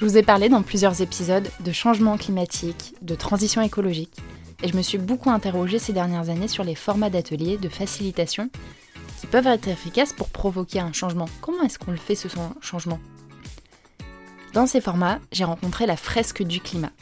Je 0.00 0.06
vous 0.06 0.16
ai 0.16 0.22
parlé 0.22 0.48
dans 0.48 0.62
plusieurs 0.62 1.02
épisodes 1.02 1.46
de 1.62 1.72
changement 1.72 2.16
climatique, 2.16 2.94
de 3.02 3.14
transition 3.14 3.60
écologique, 3.60 4.16
et 4.62 4.68
je 4.68 4.74
me 4.74 4.80
suis 4.80 4.96
beaucoup 4.96 5.28
interrogée 5.28 5.78
ces 5.78 5.92
dernières 5.92 6.30
années 6.30 6.48
sur 6.48 6.64
les 6.64 6.74
formats 6.74 7.10
d'ateliers 7.10 7.58
de 7.58 7.68
facilitation 7.68 8.48
qui 9.20 9.26
peuvent 9.26 9.46
être 9.46 9.68
efficaces 9.68 10.14
pour 10.14 10.30
provoquer 10.30 10.80
un 10.80 10.94
changement. 10.94 11.26
Comment 11.42 11.60
est-ce 11.64 11.78
qu'on 11.78 11.90
le 11.90 11.98
fait 11.98 12.14
ce 12.14 12.28
changement? 12.62 12.98
Dans 14.54 14.66
ces 14.66 14.80
formats, 14.80 15.18
j'ai 15.32 15.44
rencontré 15.44 15.84
la 15.84 15.98
fresque 15.98 16.42
du 16.42 16.62
climat. 16.62 16.92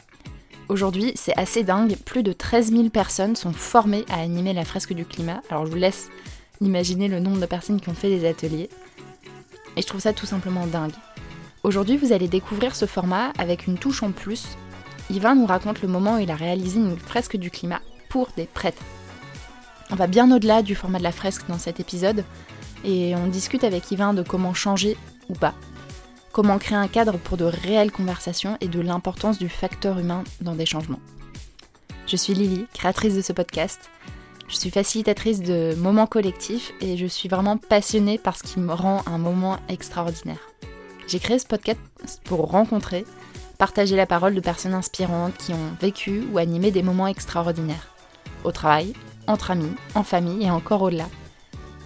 Aujourd'hui, 0.67 1.13
c'est 1.15 1.37
assez 1.37 1.63
dingue, 1.63 1.95
plus 1.95 2.21
de 2.21 2.33
13 2.33 2.69
000 2.71 2.89
personnes 2.89 3.37
sont 3.37 3.53
formées 3.53 4.03
à 4.09 4.19
animer 4.19 4.51
la 4.51 4.65
fresque 4.65 4.91
du 4.91 5.05
climat. 5.05 5.41
Alors 5.49 5.65
je 5.65 5.71
vous 5.71 5.77
laisse 5.77 6.09
imaginer 6.59 7.07
le 7.07 7.21
nombre 7.21 7.39
de 7.39 7.45
personnes 7.45 7.79
qui 7.79 7.87
ont 7.87 7.93
fait 7.93 8.09
des 8.09 8.27
ateliers. 8.27 8.69
Et 9.77 9.81
je 9.83 9.87
trouve 9.87 10.01
ça 10.01 10.11
tout 10.11 10.25
simplement 10.25 10.67
dingue. 10.67 10.91
Aujourd'hui, 11.63 11.97
vous 11.97 12.13
allez 12.13 12.29
découvrir 12.29 12.73
ce 12.73 12.85
format 12.85 13.33
avec 13.37 13.67
une 13.67 13.77
touche 13.77 14.01
en 14.01 14.11
plus. 14.11 14.57
Yvain 15.09 15.35
nous 15.35 15.45
raconte 15.45 15.81
le 15.81 15.89
moment 15.89 16.15
où 16.15 16.19
il 16.19 16.31
a 16.31 16.35
réalisé 16.35 16.79
une 16.79 16.97
fresque 16.97 17.35
du 17.35 17.51
climat 17.51 17.81
pour 18.07 18.29
des 18.37 18.45
prêtres. 18.45 18.81
On 19.91 19.95
va 19.95 20.07
bien 20.07 20.31
au-delà 20.33 20.61
du 20.61 20.73
format 20.73 20.99
de 20.99 21.03
la 21.03 21.11
fresque 21.11 21.47
dans 21.49 21.57
cet 21.57 21.81
épisode 21.81 22.23
et 22.85 23.13
on 23.15 23.27
discute 23.27 23.65
avec 23.65 23.91
Yvain 23.91 24.13
de 24.13 24.23
comment 24.23 24.53
changer 24.53 24.95
ou 25.27 25.33
pas. 25.33 25.53
Comment 26.31 26.59
créer 26.59 26.77
un 26.77 26.87
cadre 26.87 27.17
pour 27.17 27.35
de 27.35 27.43
réelles 27.43 27.91
conversations 27.91 28.57
et 28.61 28.69
de 28.69 28.79
l'importance 28.79 29.37
du 29.37 29.49
facteur 29.49 29.99
humain 29.99 30.23
dans 30.39 30.55
des 30.55 30.65
changements. 30.65 31.01
Je 32.07 32.15
suis 32.15 32.33
Lily, 32.33 32.67
créatrice 32.73 33.15
de 33.15 33.21
ce 33.21 33.33
podcast. 33.33 33.89
Je 34.47 34.55
suis 34.55 34.69
facilitatrice 34.69 35.41
de 35.41 35.75
moments 35.75 36.07
collectifs 36.07 36.71
et 36.79 36.95
je 36.95 37.05
suis 37.05 37.27
vraiment 37.27 37.57
passionnée 37.57 38.17
par 38.17 38.37
ce 38.37 38.43
qui 38.43 38.59
me 38.59 38.73
rend 38.73 39.03
un 39.07 39.17
moment 39.17 39.57
extraordinaire. 39.67 40.39
J'ai 41.09 41.17
créé 41.17 41.39
ce 41.39 41.47
podcast 41.47 41.79
pour 42.25 42.51
rencontrer, 42.51 43.03
partager 43.57 43.95
la 43.95 44.05
parole 44.05 44.35
de 44.35 44.41
personnes 44.41 44.75
inspirantes 44.75 45.35
qui 45.37 45.53
ont 45.53 45.73
vécu 45.81 46.23
ou 46.31 46.37
animé 46.37 46.69
des 46.69 46.83
moments 46.83 47.07
extraordinaires. 47.07 47.95
Au 48.43 48.51
travail, 48.51 48.93
entre 49.25 49.49
amis, 49.49 49.73
en 49.95 50.03
famille 50.03 50.45
et 50.45 50.51
encore 50.51 50.83
au-delà. 50.83 51.07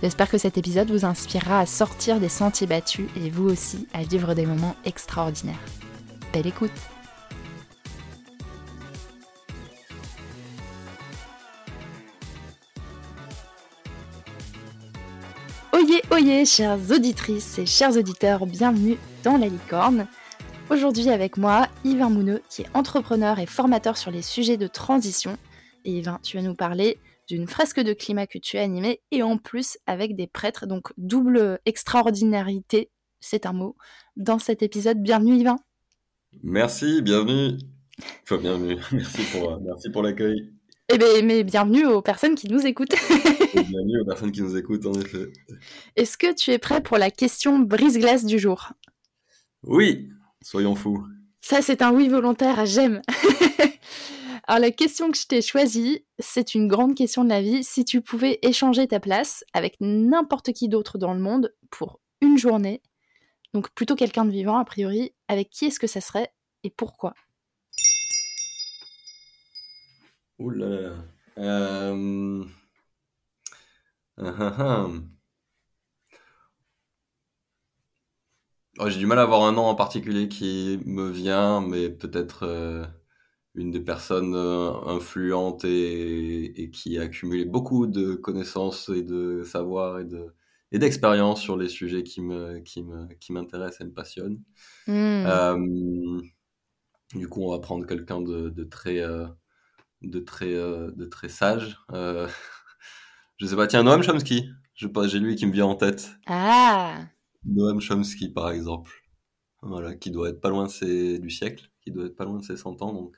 J'espère 0.02 0.30
que 0.30 0.38
cet 0.38 0.58
épisode 0.58 0.92
vous 0.92 1.06
inspirera 1.06 1.60
à 1.60 1.66
sortir 1.66 2.20
des 2.20 2.28
sentiers 2.28 2.68
battus 2.68 3.08
et 3.16 3.30
vous 3.30 3.50
aussi 3.50 3.88
à 3.94 4.04
vivre 4.04 4.34
des 4.34 4.46
moments 4.46 4.76
extraordinaires. 4.84 5.56
Belle 6.34 6.48
écoute 6.48 6.72
Oyez, 15.74 16.04
oyez, 16.12 16.46
chères 16.46 16.78
auditrices 16.92 17.58
et 17.58 17.66
chers 17.66 17.98
auditeurs, 17.98 18.46
bienvenue 18.46 18.96
dans 19.24 19.38
la 19.38 19.48
licorne. 19.48 20.06
Aujourd'hui 20.70 21.10
avec 21.10 21.36
moi, 21.36 21.68
Yvain 21.84 22.12
Mouneux, 22.12 22.44
qui 22.48 22.62
est 22.62 22.68
entrepreneur 22.76 23.40
et 23.40 23.48
formateur 23.48 23.98
sur 23.98 24.12
les 24.12 24.22
sujets 24.22 24.58
de 24.58 24.68
transition. 24.68 25.36
Et 25.84 25.94
Yvain, 25.94 26.20
tu 26.22 26.38
vas 26.38 26.44
nous 26.44 26.54
parler 26.54 27.00
d'une 27.28 27.48
fresque 27.48 27.80
de 27.80 27.94
climat 27.94 28.28
que 28.28 28.38
tu 28.38 28.60
as 28.60 28.62
animée 28.62 29.02
et 29.10 29.24
en 29.24 29.40
plus 29.40 29.80
avec 29.88 30.16
des 30.16 30.28
prêtres. 30.28 30.68
Donc 30.68 30.94
double 30.98 31.60
extraordinarité, 31.66 32.92
c'est 33.20 33.48
un 33.48 33.54
mot, 33.54 33.76
dans 34.16 34.38
cet 34.38 34.62
épisode. 34.62 35.02
Bienvenue 35.02 35.38
Yvain. 35.38 35.58
Merci, 36.44 37.02
bienvenue. 37.02 37.58
Enfin, 38.22 38.38
bienvenue. 38.38 38.78
Merci 38.92 39.24
pour, 39.32 39.52
euh, 39.52 39.58
merci 39.60 39.90
pour 39.90 40.04
l'accueil. 40.04 40.53
Eh 40.90 40.98
bien, 40.98 41.22
mais 41.24 41.44
bienvenue 41.44 41.86
aux 41.86 42.02
personnes 42.02 42.36
qui 42.36 42.50
nous 42.50 42.66
écoutent. 42.66 42.90
bienvenue 43.54 44.02
aux 44.02 44.06
personnes 44.06 44.32
qui 44.32 44.42
nous 44.42 44.58
écoutent, 44.58 44.86
en 44.86 44.94
effet. 44.94 45.32
Est-ce 45.96 46.18
que 46.18 46.34
tu 46.34 46.52
es 46.52 46.58
prêt 46.58 46.82
pour 46.82 46.98
la 46.98 47.10
question 47.10 47.60
brise-glace 47.60 48.26
du 48.26 48.38
jour? 48.38 48.74
Oui, 49.64 50.10
soyons 50.42 50.76
fous. 50.76 51.06
Ça, 51.40 51.62
c'est 51.62 51.82
un 51.82 51.94
oui 51.94 52.10
volontaire, 52.10 52.66
j'aime. 52.66 53.02
Alors 54.48 54.60
la 54.60 54.72
question 54.72 55.10
que 55.10 55.18
je 55.18 55.26
t'ai 55.26 55.42
choisie, 55.42 56.06
c'est 56.20 56.54
une 56.54 56.68
grande 56.68 56.96
question 56.96 57.24
de 57.24 57.30
la 57.30 57.42
vie. 57.42 57.64
Si 57.64 57.86
tu 57.86 58.02
pouvais 58.02 58.40
échanger 58.42 58.86
ta 58.88 59.00
place 59.00 59.46
avec 59.54 59.78
n'importe 59.80 60.52
qui 60.52 60.68
d'autre 60.68 60.98
dans 60.98 61.14
le 61.14 61.22
monde 61.22 61.54
pour 61.72 62.02
une 62.20 62.38
journée, 62.38 62.82
donc 63.54 63.70
plutôt 63.72 63.96
quelqu'un 63.96 64.26
de 64.26 64.32
vivant 64.32 64.58
a 64.58 64.66
priori, 64.66 65.14
avec 65.30 65.50
qui 65.50 65.66
est-ce 65.66 65.80
que 65.80 65.88
ça 65.88 66.02
serait 66.02 66.34
et 66.66 66.70
pourquoi? 66.70 67.14
Ouh 70.40 70.50
là 70.52 70.68
là. 70.70 70.94
Euh... 71.38 72.44
Ah, 74.18 74.34
ah, 74.40 74.56
ah. 74.60 74.88
Oh, 78.80 78.90
j'ai 78.90 78.98
du 79.00 79.06
mal 79.06 79.20
à 79.20 79.24
avoir 79.24 79.44
un 79.44 79.52
nom 79.52 79.66
en 79.66 79.76
particulier 79.76 80.28
qui 80.28 80.80
me 80.86 81.10
vient, 81.10 81.62
mais 81.62 81.90
peut-être 81.90 82.44
euh, 82.44 82.84
une 83.56 83.72
des 83.72 83.82
personnes 83.82 84.34
euh, 84.36 84.72
influentes 84.88 85.64
et, 85.66 86.64
et, 86.64 86.72
qui 86.72 86.98
a 86.98 87.04
accumulé 87.04 87.46
beaucoup 87.46 87.86
de 87.86 88.16
connaissances 88.16 88.90
et 88.90 89.04
de 89.04 89.44
savoir 89.44 90.00
et 90.00 90.06
de 90.06 90.34
et 90.72 90.80
d'expérience 90.80 91.40
sur 91.40 91.56
les 91.56 91.70
sujets 91.70 92.04
qui 92.04 92.22
me 92.22 92.60
qui 92.62 92.84
me 92.84 93.08
qui 93.16 93.32
m'intéressent 93.32 93.82
et 93.82 93.86
me 93.86 93.94
passionnent. 93.94 94.42
Hmm. 94.88 95.26
Euh, 95.28 96.22
du 97.14 97.28
coup, 97.30 97.44
on 97.44 97.52
va 97.52 97.60
prendre 97.60 97.86
quelqu'un 97.86 98.22
de, 98.22 98.50
de, 98.50 98.64
très 98.64 99.00
de 100.04 100.20
très 100.20 100.54
euh, 100.54 100.92
de 100.92 101.06
très 101.06 101.30
sage. 101.30 101.78
Euh, 101.92 102.28
je 103.38 103.46
sais 103.46 103.56
pas, 103.56 103.68
tiens, 103.68 103.84
Noam 103.84 104.04
Chomsky. 104.04 104.50
Je 104.76 104.88
j'ai 105.08 105.20
lui 105.20 105.36
qui 105.36 105.46
me 105.46 105.52
vient 105.52 105.68
en 105.68 105.76
tête. 105.76 106.12
Ah. 106.28 107.06
Noam 107.46 107.80
Chomsky, 107.80 108.30
par 108.30 108.52
exemple. 108.52 108.92
Voilà, 109.62 109.96
qui 109.96 110.12
doit 110.12 110.30
être 110.30 110.42
pas 110.42 110.50
loin 110.50 110.66
de 110.66 110.72
ses, 110.72 111.20
du 111.20 111.30
siècle, 111.30 111.70
qui 111.82 111.92
doit 111.92 112.06
être 112.06 112.16
pas 112.16 112.26
loin 112.26 112.38
de 112.38 112.44
ses 112.44 112.58
100 112.58 112.82
ans, 112.82 112.92
donc 112.92 113.18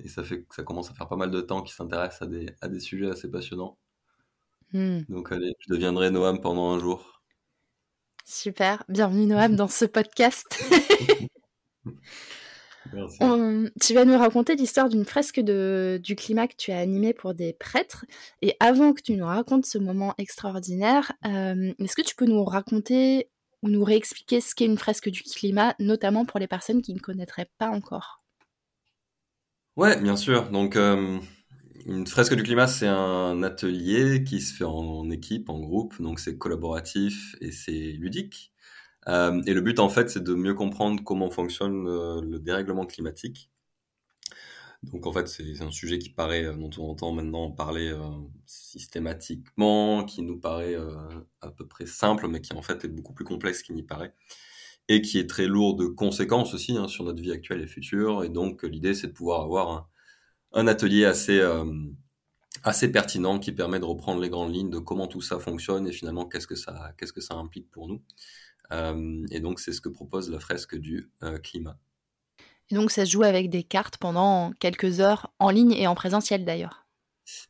et 0.00 0.08
ça 0.08 0.24
fait 0.24 0.42
que 0.42 0.54
ça 0.54 0.62
commence 0.62 0.90
à 0.90 0.94
faire 0.94 1.08
pas 1.08 1.16
mal 1.16 1.30
de 1.30 1.40
temps 1.40 1.62
qu'il 1.62 1.74
s'intéresse 1.74 2.20
à 2.20 2.26
des, 2.26 2.54
à 2.60 2.68
des 2.68 2.80
sujets 2.80 3.10
assez 3.10 3.30
passionnants. 3.30 3.78
Hmm. 4.72 5.02
Donc 5.08 5.30
allez, 5.30 5.54
je 5.60 5.72
deviendrai 5.72 6.10
Noam 6.10 6.40
pendant 6.40 6.72
un 6.72 6.80
jour. 6.80 7.22
Super, 8.24 8.84
bienvenue 8.88 9.26
Noam 9.26 9.54
dans 9.54 9.68
ce 9.68 9.84
podcast. 9.84 10.46
Merci. 12.94 13.18
tu 13.80 13.94
vas 13.94 14.04
nous 14.04 14.16
raconter 14.16 14.54
l'histoire 14.56 14.88
d'une 14.88 15.04
fresque 15.04 15.40
de, 15.40 16.00
du 16.02 16.16
climat 16.16 16.46
que 16.46 16.54
tu 16.56 16.70
as 16.70 16.78
animée 16.78 17.12
pour 17.12 17.34
des 17.34 17.52
prêtres. 17.52 18.04
Et 18.42 18.56
avant 18.60 18.92
que 18.92 19.02
tu 19.02 19.16
nous 19.16 19.26
racontes 19.26 19.66
ce 19.66 19.78
moment 19.78 20.14
extraordinaire, 20.18 21.12
euh, 21.26 21.72
est-ce 21.78 21.96
que 21.96 22.02
tu 22.02 22.14
peux 22.14 22.26
nous 22.26 22.44
raconter 22.44 23.28
ou 23.62 23.68
nous 23.68 23.82
réexpliquer 23.82 24.40
ce 24.40 24.54
qu'est 24.54 24.66
une 24.66 24.78
fresque 24.78 25.08
du 25.08 25.22
climat, 25.22 25.74
notamment 25.78 26.24
pour 26.24 26.38
les 26.38 26.46
personnes 26.46 26.82
qui 26.82 26.94
ne 26.94 27.00
connaîtraient 27.00 27.50
pas 27.58 27.68
encore? 27.70 28.22
Ouais, 29.76 30.00
bien 30.00 30.16
sûr. 30.16 30.50
Donc, 30.50 30.76
euh, 30.76 31.18
une 31.86 32.06
fresque 32.06 32.34
du 32.34 32.42
climat, 32.42 32.66
c'est 32.66 32.86
un 32.86 33.42
atelier 33.42 34.22
qui 34.22 34.40
se 34.40 34.54
fait 34.54 34.64
en, 34.64 35.10
équipe, 35.10 35.50
en 35.50 35.58
groupe. 35.58 36.00
Donc, 36.00 36.20
c'est 36.20 36.38
collaboratif 36.38 37.34
et 37.40 37.50
c'est 37.50 37.72
ludique. 37.72 38.53
Euh, 39.08 39.42
et 39.46 39.54
le 39.54 39.60
but, 39.60 39.78
en 39.80 39.88
fait, 39.88 40.10
c'est 40.10 40.22
de 40.22 40.34
mieux 40.34 40.54
comprendre 40.54 41.02
comment 41.04 41.30
fonctionne 41.30 41.86
euh, 41.88 42.20
le 42.22 42.38
dérèglement 42.38 42.86
climatique. 42.86 43.50
Donc, 44.82 45.06
en 45.06 45.12
fait, 45.12 45.28
c'est 45.28 45.62
un 45.62 45.70
sujet 45.70 45.98
qui 45.98 46.10
paraît, 46.10 46.44
dont 46.56 46.70
on 46.78 46.90
entend 46.90 47.12
maintenant 47.12 47.50
parler 47.50 47.90
systématiquement, 48.44 50.04
qui 50.04 50.20
nous 50.20 50.38
paraît 50.38 50.76
à 51.40 51.50
peu 51.50 51.66
près 51.66 51.86
simple, 51.86 52.28
mais 52.28 52.42
qui 52.42 52.52
en 52.52 52.60
fait 52.60 52.84
est 52.84 52.88
beaucoup 52.88 53.14
plus 53.14 53.24
complexe 53.24 53.62
qu'il 53.62 53.76
n'y 53.76 53.82
paraît 53.82 54.12
et 54.88 55.00
qui 55.02 55.18
est 55.18 55.28
très 55.28 55.46
lourd 55.46 55.76
de 55.76 55.86
conséquences 55.86 56.54
aussi 56.54 56.76
hein, 56.76 56.88
sur 56.88 57.04
notre 57.04 57.22
vie 57.22 57.32
actuelle 57.32 57.62
et 57.62 57.66
future. 57.66 58.24
Et 58.24 58.28
donc 58.28 58.62
l'idée, 58.62 58.94
c'est 58.94 59.06
de 59.08 59.12
pouvoir 59.12 59.42
avoir 59.42 59.70
un, 59.70 59.88
un 60.54 60.66
atelier 60.66 61.04
assez 61.04 61.40
euh, 61.40 61.64
assez 62.62 62.90
pertinent 62.90 63.38
qui 63.38 63.52
permet 63.52 63.80
de 63.80 63.84
reprendre 63.84 64.20
les 64.22 64.30
grandes 64.30 64.54
lignes 64.54 64.70
de 64.70 64.78
comment 64.78 65.06
tout 65.08 65.20
ça 65.20 65.38
fonctionne 65.38 65.86
et 65.86 65.92
finalement 65.92 66.26
qu'est-ce 66.26 66.46
que 66.46 66.54
ça 66.54 66.94
qu'est-ce 66.98 67.12
que 67.12 67.20
ça 67.20 67.34
implique 67.34 67.70
pour 67.70 67.88
nous. 67.88 68.02
Euh, 68.72 69.26
et 69.30 69.40
donc 69.40 69.60
c'est 69.60 69.72
ce 69.72 69.80
que 69.80 69.88
propose 69.88 70.30
la 70.30 70.38
fresque 70.38 70.76
du 70.76 71.10
euh, 71.22 71.38
climat. 71.38 71.78
Et 72.70 72.74
donc 72.74 72.90
ça 72.90 73.04
se 73.04 73.10
joue 73.10 73.22
avec 73.22 73.50
des 73.50 73.62
cartes 73.62 73.98
pendant 73.98 74.52
quelques 74.58 75.00
heures 75.00 75.32
en 75.38 75.50
ligne 75.50 75.72
et 75.72 75.86
en 75.86 75.94
présentiel 75.94 76.44
d'ailleurs. 76.44 76.86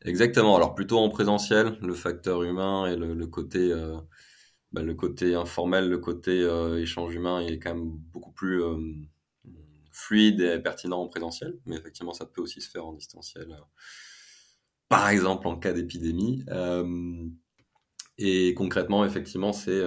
Exactement. 0.05 0.57
Alors 0.57 0.75
plutôt 0.75 0.99
en 0.99 1.09
présentiel, 1.09 1.79
le 1.81 1.95
facteur 1.95 2.43
humain 2.43 2.87
et 2.87 2.97
le, 2.97 3.15
le 3.15 3.27
côté 3.27 3.73
euh, 3.73 3.97
bah, 4.75 4.83
le 4.83 4.95
côté 4.95 5.37
informel, 5.37 5.89
le 5.89 5.99
côté 5.99 6.43
euh, 6.43 6.81
échange 6.81 7.15
humain, 7.15 7.41
il 7.41 7.53
est 7.53 7.59
quand 7.61 7.77
même 7.77 7.93
beaucoup 8.13 8.33
plus 8.33 8.61
euh, 8.61 8.77
fluide 9.93 10.41
et 10.41 10.59
pertinent 10.59 11.01
en 11.01 11.07
présentiel. 11.07 11.57
Mais 11.65 11.77
effectivement, 11.77 12.13
ça 12.13 12.27
peut 12.27 12.43
aussi 12.43 12.61
se 12.61 12.69
faire 12.69 12.85
en 12.85 12.93
distanciel. 12.93 13.53
Euh, 13.53 13.63
par 14.89 15.09
exemple, 15.11 15.47
en 15.47 15.57
cas 15.57 15.73
d'épidémie. 15.73 16.45
Et 18.17 18.55
concrètement, 18.55 19.05
effectivement, 19.05 19.53
c'est 19.53 19.81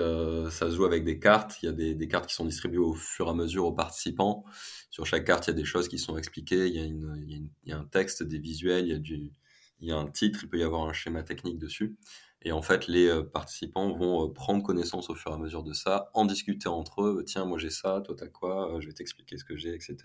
ça 0.52 0.70
se 0.70 0.76
joue 0.76 0.86
avec 0.86 1.06
des 1.06 1.20
cartes. 1.20 1.58
Il 1.64 1.68
y 1.68 1.70
a 1.70 1.72
des, 1.72 2.08
cartes 2.08 2.28
qui 2.28 2.36
sont 2.36 2.46
distribuées 2.46 2.80
au 2.80 2.94
fur 2.94 3.28
et 3.28 3.30
à 3.30 3.34
mesure 3.34 3.66
aux 3.66 3.74
participants. 3.74 4.44
Sur 4.90 5.06
chaque 5.06 5.26
carte, 5.26 5.48
il 5.48 5.52
y 5.52 5.54
a 5.54 5.56
des 5.56 5.66
choses 5.66 5.88
qui 5.88 5.98
sont 5.98 6.18
expliquées. 6.18 6.68
Il 6.68 7.50
y 7.66 7.72
a, 7.72 7.78
un 7.78 7.86
texte, 7.86 8.24
des 8.24 8.40
visuels, 8.40 8.86
il 8.86 8.92
y 8.92 8.96
a 8.96 9.00
du, 9.00 9.32
il 9.80 9.88
y 9.88 9.92
a 9.92 9.98
un 9.98 10.08
titre, 10.08 10.40
il 10.44 10.50
peut 10.50 10.60
y 10.60 10.64
avoir 10.64 10.84
un 10.90 10.94
schéma 10.94 11.24
technique 11.24 11.58
dessus. 11.58 11.98
Et 12.42 12.52
en 12.52 12.62
fait, 12.62 12.88
les 12.88 13.24
participants 13.34 13.96
vont 13.98 14.30
prendre 14.30 14.62
connaissance 14.62 15.10
au 15.10 15.16
fur 15.16 15.32
et 15.32 15.36
à 15.36 15.38
mesure 15.38 15.64
de 15.64 15.74
ça, 15.74 16.12
en 16.14 16.26
discuter 16.26 16.68
entre 16.68 17.04
eux. 17.04 17.24
Tiens, 17.26 17.46
moi 17.46 17.58
j'ai 17.58 17.70
ça, 17.70 18.02
toi 18.06 18.16
t'as 18.18 18.28
quoi 18.28 18.78
Je 18.80 18.88
vais 18.88 18.94
t'expliquer 18.94 19.38
ce 19.38 19.46
que 19.46 19.56
j'ai, 19.56 19.74
etc. 19.74 19.96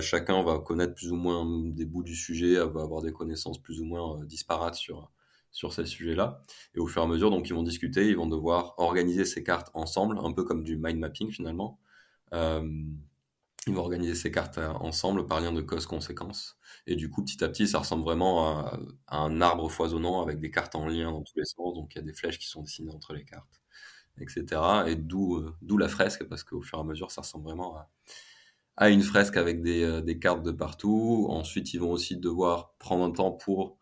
chacun 0.00 0.42
va 0.42 0.58
connaître 0.60 0.94
plus 0.94 1.12
ou 1.12 1.16
moins 1.16 1.44
des 1.46 1.84
bouts 1.84 2.02
du 2.02 2.14
sujet, 2.14 2.54
va 2.56 2.82
avoir 2.82 3.02
des 3.02 3.12
connaissances 3.12 3.60
plus 3.60 3.80
ou 3.80 3.84
moins 3.84 4.24
disparates 4.24 4.76
sur 4.76 5.10
sur 5.50 5.72
ces 5.72 5.86
sujets-là. 5.86 6.42
Et 6.74 6.80
au 6.80 6.86
fur 6.86 7.02
et 7.02 7.04
à 7.04 7.08
mesure, 7.08 7.30
donc, 7.30 7.48
ils 7.48 7.54
vont 7.54 7.62
discuter, 7.62 8.08
ils 8.08 8.16
vont 8.16 8.26
devoir 8.26 8.74
organiser 8.78 9.24
ces 9.24 9.42
cartes 9.42 9.70
ensemble, 9.74 10.18
un 10.22 10.32
peu 10.32 10.44
comme 10.44 10.62
du 10.62 10.76
mind 10.76 10.98
mapping 10.98 11.30
finalement. 11.30 11.80
Euh, 12.32 12.62
ils 13.66 13.74
vont 13.74 13.80
organiser 13.80 14.14
ces 14.14 14.30
cartes 14.30 14.58
euh, 14.58 14.68
ensemble 14.74 15.26
par 15.26 15.40
lien 15.40 15.52
de 15.52 15.60
cause-conséquence. 15.60 16.56
Et 16.86 16.94
du 16.94 17.10
coup, 17.10 17.24
petit 17.24 17.42
à 17.42 17.48
petit, 17.48 17.66
ça 17.66 17.78
ressemble 17.80 18.04
vraiment 18.04 18.48
à, 18.48 18.78
un 19.08 19.40
arbre 19.40 19.68
foisonnant 19.68 20.22
avec 20.22 20.38
des 20.38 20.50
cartes 20.50 20.74
en 20.76 20.86
lien 20.86 21.10
dans 21.10 21.22
tous 21.22 21.36
les 21.36 21.44
sens. 21.44 21.74
Donc, 21.74 21.94
il 21.94 21.98
y 21.98 22.00
a 22.00 22.04
des 22.04 22.12
flèches 22.12 22.38
qui 22.38 22.46
sont 22.46 22.62
dessinées 22.62 22.92
entre 22.92 23.12
les 23.12 23.24
cartes, 23.24 23.62
etc. 24.20 24.44
Et 24.86 24.96
d'où 24.96 25.36
euh, 25.36 25.54
d'où 25.62 25.78
la 25.78 25.88
fresque, 25.88 26.24
parce 26.24 26.44
qu'au 26.44 26.62
fur 26.62 26.78
et 26.78 26.80
à 26.80 26.84
mesure, 26.84 27.10
ça 27.10 27.22
ressemble 27.22 27.44
vraiment 27.44 27.76
à, 28.76 28.90
une 28.90 29.02
fresque 29.02 29.36
avec 29.36 29.62
des, 29.62 30.02
des, 30.02 30.18
cartes 30.18 30.42
de 30.42 30.52
partout. 30.52 31.26
Ensuite, 31.30 31.72
ils 31.74 31.80
vont 31.80 31.90
aussi 31.90 32.16
devoir 32.16 32.74
prendre 32.78 33.04
un 33.04 33.10
temps 33.10 33.32
pour 33.32 33.78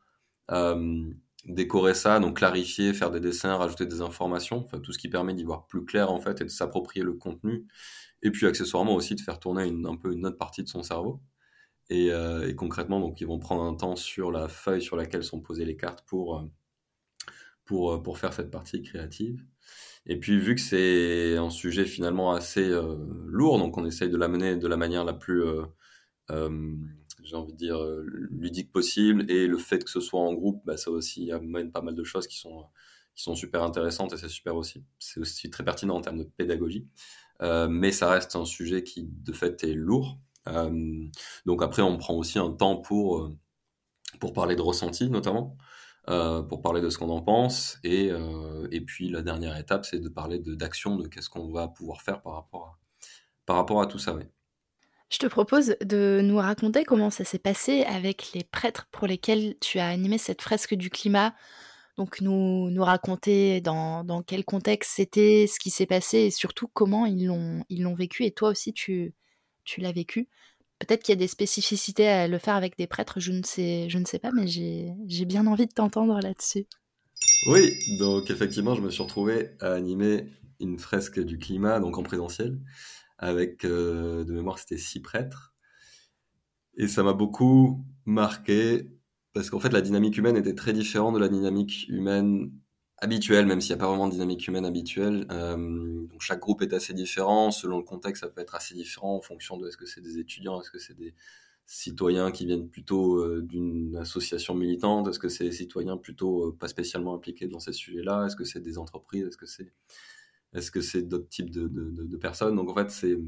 décorer 1.47 1.95
ça, 1.95 2.21
donc 2.21 2.39
clarifier, 2.39 2.95
faire 2.95 3.11
des 3.11 3.21
dessins, 3.21 3.57
rajouter 3.57 3.87
des 3.87 4.01
informations, 4.01 4.67
tout 4.83 4.93
ce 4.93 4.99
qui 4.99 5.09
permet 5.09 5.35
d'y 5.35 5.45
voir 5.45 5.67
plus 5.67 5.85
clair 5.85 6.11
en 6.11 6.21
fait 6.21 6.41
et 6.41 6.45
de 6.45 6.51
s'approprier 6.51 7.05
le 7.05 7.13
contenu. 7.13 7.67
Et 8.23 8.31
puis 8.31 8.47
accessoirement 8.47 8.95
aussi 8.95 9.15
de 9.15 9.21
faire 9.21 9.39
tourner 9.39 9.71
un 9.85 9.97
peu 9.97 10.13
une 10.13 10.27
autre 10.27 10.39
partie 10.39 10.63
de 10.63 10.69
son 10.69 10.83
cerveau. 10.83 11.21
Et, 11.91 12.11
euh, 12.13 12.49
et, 12.49 12.55
concrètement, 12.55 13.01
donc 13.01 13.21
ils 13.21 13.27
vont 13.27 13.39
prendre 13.39 13.63
un 13.63 13.75
temps 13.75 13.97
sur 13.97 14.31
la 14.33 14.49
feuille 14.49 14.83
sur 14.83 14.97
laquelle 14.97 15.23
sont 15.23 15.41
posées 15.41 15.67
les 15.67 15.77
cartes 15.77 16.03
pour, 16.07 16.39
euh, 16.39 16.43
euh, 17.73 18.15
faire 18.15 18.33
cette 18.33 18.51
partie 18.51 18.83
créative. 18.83 19.45
Et 20.07 20.19
puis 20.19 20.39
vu 20.39 20.55
que 20.55 20.61
c'est 20.61 21.37
un 21.37 21.51
sujet 21.51 21.85
finalement 21.85 22.33
assez 22.33 22.71
lourd, 23.27 23.59
donc 23.59 23.77
on 23.79 23.87
essaye 23.87 24.11
de 24.11 24.17
l'amener 24.17 24.57
de 24.57 24.69
la 24.69 24.77
manière 24.77 25.05
la 25.05 25.15
plus 25.15 25.43
j'ai 27.25 27.37
envie 27.37 27.53
de 27.53 27.59
dire, 27.59 27.83
euh, 27.83 28.05
ludique 28.31 28.71
possible. 28.71 29.31
Et 29.31 29.47
le 29.47 29.59
fait 29.59 29.83
que 29.83 29.91
ce 29.91 30.01
soit 30.01 30.21
en 30.21 30.33
groupe, 30.35 30.63
bah, 30.65 30.77
ça 30.77 30.91
aussi 30.91 31.33
amène 31.33 31.73
pas 31.73 31.83
mal 31.83 31.95
de 31.95 32.05
choses 32.05 32.27
qui 32.27 32.39
sont, 32.39 32.67
qui 33.15 33.23
sont 33.23 33.35
super 33.35 33.63
intéressantes 33.63 34.13
et 34.13 34.17
c'est 34.17 34.29
super 34.29 34.57
aussi. 34.57 34.85
C'est 34.99 35.21
aussi 35.21 35.51
très 35.51 35.65
pertinent 35.65 35.97
en 35.97 36.01
termes 36.01 36.19
de 36.19 36.25
pédagogie. 36.25 36.87
Euh, 37.43 37.69
mais 37.69 37.93
ça 37.93 38.11
reste 38.11 38.37
un 38.37 38.45
sujet 38.45 38.85
qui, 38.85 39.05
de 39.05 39.33
fait, 39.33 39.65
est 39.65 39.75
lourd. 39.75 40.19
Euh, 40.49 41.07
donc 41.47 41.63
après, 41.63 41.83
on 41.83 41.97
prend 41.97 42.15
aussi 42.15 42.39
un 42.39 42.51
temps 42.51 42.77
pour, 42.77 43.31
pour 44.21 44.33
parler 44.33 44.57
de 44.57 44.63
ressenti, 44.63 45.11
notamment. 45.11 45.57
Pour 46.07 46.61
parler 46.61 46.83
de 46.83 46.91
ce 46.91 46.99
qu'on 46.99 47.09
en 47.09 47.23
pense. 47.23 47.79
Et, 47.83 48.11
et 48.71 48.81
puis 48.83 49.09
la 49.09 49.23
dernière 49.23 49.57
étape, 49.57 49.87
c'est 49.87 50.01
de 50.01 50.11
parler 50.11 50.39
d'action, 50.39 50.97
de, 50.97 51.09
qu'est-ce 51.09 51.31
qu'on 51.31 51.51
va 51.51 51.67
pouvoir 51.69 52.03
faire 52.03 52.21
par 52.21 52.35
rapport 52.35 52.67
à, 52.67 52.79
par 53.47 53.57
rapport 53.57 53.81
à 53.81 53.87
tout 53.87 53.99
ça. 53.99 54.15
Je 55.11 55.19
te 55.19 55.27
propose 55.27 55.77
de 55.81 56.21
nous 56.23 56.37
raconter 56.37 56.85
comment 56.85 57.11
ça 57.11 57.25
s'est 57.25 57.39
passé 57.39 57.83
avec 57.83 58.33
les 58.35 58.43
prêtres 58.43 58.89
pour 58.91 59.07
lesquels 59.07 59.57
tu 59.61 59.79
as 59.79 59.87
animé 59.87 60.19
cette 60.19 60.43
fresque 60.43 60.75
du 60.75 60.91
climat. 60.91 61.35
Donc 61.97 62.21
nous, 62.21 62.71
nous 62.71 62.83
raconter 62.83 63.61
dans, 63.61 64.03
dans 64.03 64.23
quel 64.23 64.45
contexte 64.45 64.93
c'était, 64.97 65.47
ce 65.47 65.61
qui 65.61 65.71
s'est 65.71 65.87
passé 65.87 66.19
et 66.19 66.31
surtout 66.31 66.67
comment 66.67 67.07
ils 67.07 67.27
l'ont, 67.27 67.65
ils 67.69 67.83
l'ont 67.83 67.95
vécu 67.95 68.25
et 68.25 68.33
toi 68.33 68.49
aussi 68.49 68.73
tu, 68.73 69.15
tu 69.65 69.81
l'as 69.81 69.93
vécu. 69.93 70.29
Peut-être 70.81 71.03
qu'il 71.03 71.13
y 71.13 71.17
a 71.17 71.21
des 71.21 71.29
spécificités 71.29 72.09
à 72.09 72.27
le 72.27 72.39
faire 72.39 72.57
avec 72.57 72.77
des 72.77 72.87
prêtres, 72.87 73.21
je 73.21 73.33
ne 73.33 73.43
sais, 73.45 73.89
je 73.89 73.99
ne 73.99 74.05
sais 74.05 74.19
pas, 74.19 74.33
mais 74.33 74.47
j'ai, 74.47 74.95
bien 75.25 75.47
envie 75.47 75.67
de 75.67 75.73
t'entendre 75.73 76.19
là-dessus. 76.21 76.67
Oui, 77.47 77.73
donc 77.99 78.31
effectivement, 78.31 78.75
je 78.75 78.83
me 78.83 78.91
suis 78.91 79.03
retrouvé 79.03 79.51
à 79.61 79.73
animer 79.73 80.27
une 80.61 80.79
fresque 80.79 81.21
du 81.21 81.39
climat, 81.39 81.79
donc 81.79 81.97
en 81.97 82.03
présentiel 82.03 82.59
avec, 83.19 83.65
euh, 83.65 84.25
de 84.25 84.33
mémoire, 84.33 84.59
c'était 84.59 84.79
six 84.79 85.01
prêtres. 85.01 85.55
Et 86.77 86.89
ça 86.89 87.03
m'a 87.03 87.13
beaucoup 87.13 87.85
marqué 88.05 88.91
parce 89.33 89.51
qu'en 89.51 89.61
fait, 89.61 89.73
la 89.73 89.81
dynamique 89.81 90.17
humaine 90.17 90.37
était 90.37 90.55
très 90.55 90.73
différente 90.73 91.15
de 91.15 91.21
la 91.21 91.29
dynamique 91.29 91.87
humaine 91.89 92.53
habituelle, 92.99 93.47
même 93.47 93.61
s'il 93.61 93.75
n'y 93.75 93.81
a 93.81 93.85
pas 93.85 93.89
vraiment 93.89 94.07
de 94.07 94.13
dynamique 94.13 94.47
humaine 94.47 94.65
habituelle. 94.65 95.27
Euh, 95.31 96.07
chaque 96.21 96.41
groupe 96.41 96.63
est 96.63 96.73
assez 96.73 96.95
différent. 96.95 97.51
Selon 97.51 97.79
le 97.79 97.85
contexte, 97.85 98.23
ça 98.23 98.29
peut 98.29 98.41
être 98.41 98.55
assez 98.55 98.75
différent 98.75 99.17
en 99.17 99.21
fonction 99.21 99.57
de 99.57 99.69
est-ce 99.69 99.77
que 99.77 99.87
c'est 99.87 100.01
des 100.01 100.19
étudiants, 100.19 100.61
est-ce 100.61 100.71
que 100.71 100.79
c'est 100.79 100.97
des 100.97 101.15
citoyens 101.67 102.31
qui 102.31 102.47
viennent 102.47 102.69
plutôt 102.69 103.19
euh, 103.19 103.43
d'une 103.43 103.97
association 103.97 104.55
militante, 104.55 105.09
est-ce 105.09 105.19
que 105.19 105.29
c'est 105.29 105.45
des 105.45 105.53
citoyens 105.53 105.97
plutôt 105.97 106.53
pas 106.53 106.69
spécialement 106.69 107.15
impliqués 107.15 107.49
dans 107.49 107.61
ces 107.61 107.73
sujets-là, 107.73 108.27
est-ce 108.27 108.37
que 108.37 108.45
c'est 108.45 108.61
des 108.61 108.79
entreprises, 108.79 109.27
est-ce 109.27 109.39
que 109.39 109.47
c'est 109.47 109.73
est-ce 110.55 110.71
que 110.71 110.81
c'est 110.81 111.03
d'autres 111.03 111.29
types 111.29 111.51
de, 111.51 112.17
personnes? 112.17 112.57
Donc 112.57 112.71
en 112.71 112.75
fait, 112.75 112.91
c'est, 112.91 113.19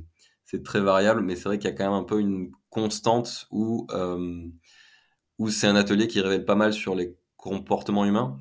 c'est 0.45 0.63
très 0.63 0.81
variable, 0.81 1.23
mais 1.23 1.37
c'est 1.37 1.45
vrai 1.45 1.59
qu'il 1.59 1.69
y 1.71 1.73
a 1.73 1.77
quand 1.77 1.85
même 1.85 1.93
un 1.93 2.05
peu 2.05 2.21
une 2.21 2.53
constante 2.71 3.47
où, 3.51 3.87
euh, 3.91 4.45
où 5.39 5.51
c'est 5.51 5.67
un 5.67 5.77
atelier 5.77 6.09
qui 6.09 6.21
révèle 6.21 6.45
pas 6.45 6.55
mal 6.55 6.73
sur 6.73 6.95
les 6.95 7.17
comportements 7.37 8.05
humains, 8.05 8.41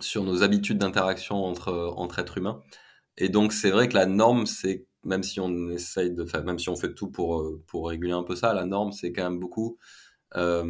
sur 0.00 0.24
nos 0.24 0.42
habitudes 0.42 0.78
d'interaction 0.78 1.44
entre, 1.44 1.72
entre 1.96 2.18
êtres 2.18 2.38
humains. 2.38 2.62
Et 3.16 3.28
donc 3.28 3.52
c'est 3.52 3.70
vrai 3.70 3.88
que 3.88 3.94
la 3.94 4.06
norme, 4.06 4.46
c'est 4.46 4.86
même 5.04 5.22
si 5.22 5.40
on 5.40 5.70
essaye 5.70 6.12
de, 6.12 6.24
même 6.42 6.58
si 6.58 6.68
on 6.68 6.76
fait 6.76 6.94
tout 6.94 7.10
pour 7.10 7.44
pour 7.66 7.88
réguler 7.88 8.12
un 8.12 8.22
peu 8.22 8.36
ça, 8.36 8.52
la 8.54 8.66
norme, 8.66 8.92
c'est 8.92 9.12
quand 9.12 9.24
même 9.24 9.40
beaucoup. 9.40 9.78
Euh, 10.36 10.64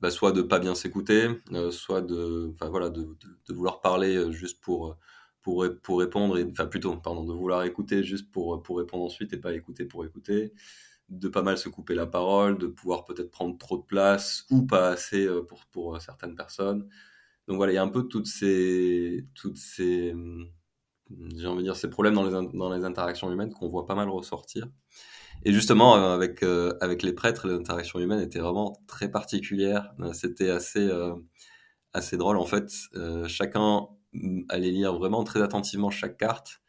bah, 0.00 0.10
soit 0.10 0.32
de 0.32 0.42
pas 0.42 0.58
bien 0.58 0.74
s'écouter, 0.74 1.28
euh, 1.52 1.70
soit 1.70 2.02
de, 2.02 2.50
enfin 2.54 2.68
voilà, 2.70 2.90
de, 2.90 3.06
vouloir 3.50 3.80
parler 3.80 4.32
juste 4.32 4.60
pour 4.62 4.96
pour, 5.42 5.66
pour 5.82 6.00
répondre, 6.00 6.38
enfin 6.50 6.66
plutôt, 6.66 6.96
pardon, 6.96 7.24
de 7.24 7.32
vouloir 7.32 7.64
écouter 7.64 8.02
juste 8.04 8.30
pour, 8.30 8.62
pour 8.62 8.78
répondre 8.78 9.04
ensuite 9.04 9.32
et 9.32 9.38
pas 9.38 9.52
écouter 9.54 9.84
pour 9.84 10.04
écouter, 10.04 10.52
de 11.08 11.28
pas 11.28 11.42
mal 11.42 11.58
se 11.58 11.68
couper 11.68 11.94
la 11.94 12.06
parole, 12.06 12.58
de 12.58 12.66
pouvoir 12.66 13.04
peut-être 13.04 13.30
prendre 13.30 13.58
trop 13.58 13.78
de 13.78 13.82
place 13.82 14.46
ou 14.50 14.66
pas 14.66 14.90
assez 14.90 15.26
euh, 15.26 15.42
pour, 15.42 15.64
pour 15.66 15.96
euh, 15.96 15.98
certaines 15.98 16.34
personnes. 16.34 16.88
Donc 17.48 17.56
voilà, 17.56 17.72
il 17.72 17.76
y 17.76 17.78
a 17.78 17.82
un 17.82 17.88
peu 17.88 18.04
toutes 18.06 18.26
ces, 18.26 19.26
toutes 19.34 19.56
ces, 19.56 20.14
j'ai 21.36 21.46
envie 21.46 21.58
de 21.58 21.64
dire, 21.64 21.76
ces 21.76 21.90
problèmes 21.90 22.14
dans 22.14 22.24
les, 22.24 22.48
dans 22.56 22.72
les 22.72 22.84
interactions 22.84 23.32
humaines 23.32 23.52
qu'on 23.52 23.68
voit 23.68 23.86
pas 23.86 23.96
mal 23.96 24.08
ressortir. 24.08 24.68
Et 25.44 25.52
justement, 25.52 25.96
euh, 25.96 26.14
avec, 26.14 26.44
avec 26.80 27.02
les 27.02 27.12
prêtres, 27.12 27.48
les 27.48 27.54
interactions 27.54 27.98
humaines 27.98 28.20
étaient 28.20 28.40
vraiment 28.40 28.80
très 28.86 29.10
particulières. 29.10 29.92
C'était 30.12 30.50
assez, 30.50 30.88
assez 31.94 32.16
drôle. 32.18 32.36
En 32.36 32.44
fait, 32.44 32.70
chacun 33.26 33.88
aller 34.48 34.70
lire 34.70 34.94
vraiment 34.94 35.24
très 35.24 35.42
attentivement 35.42 35.90
chaque 35.90 36.16
carte 36.16 36.60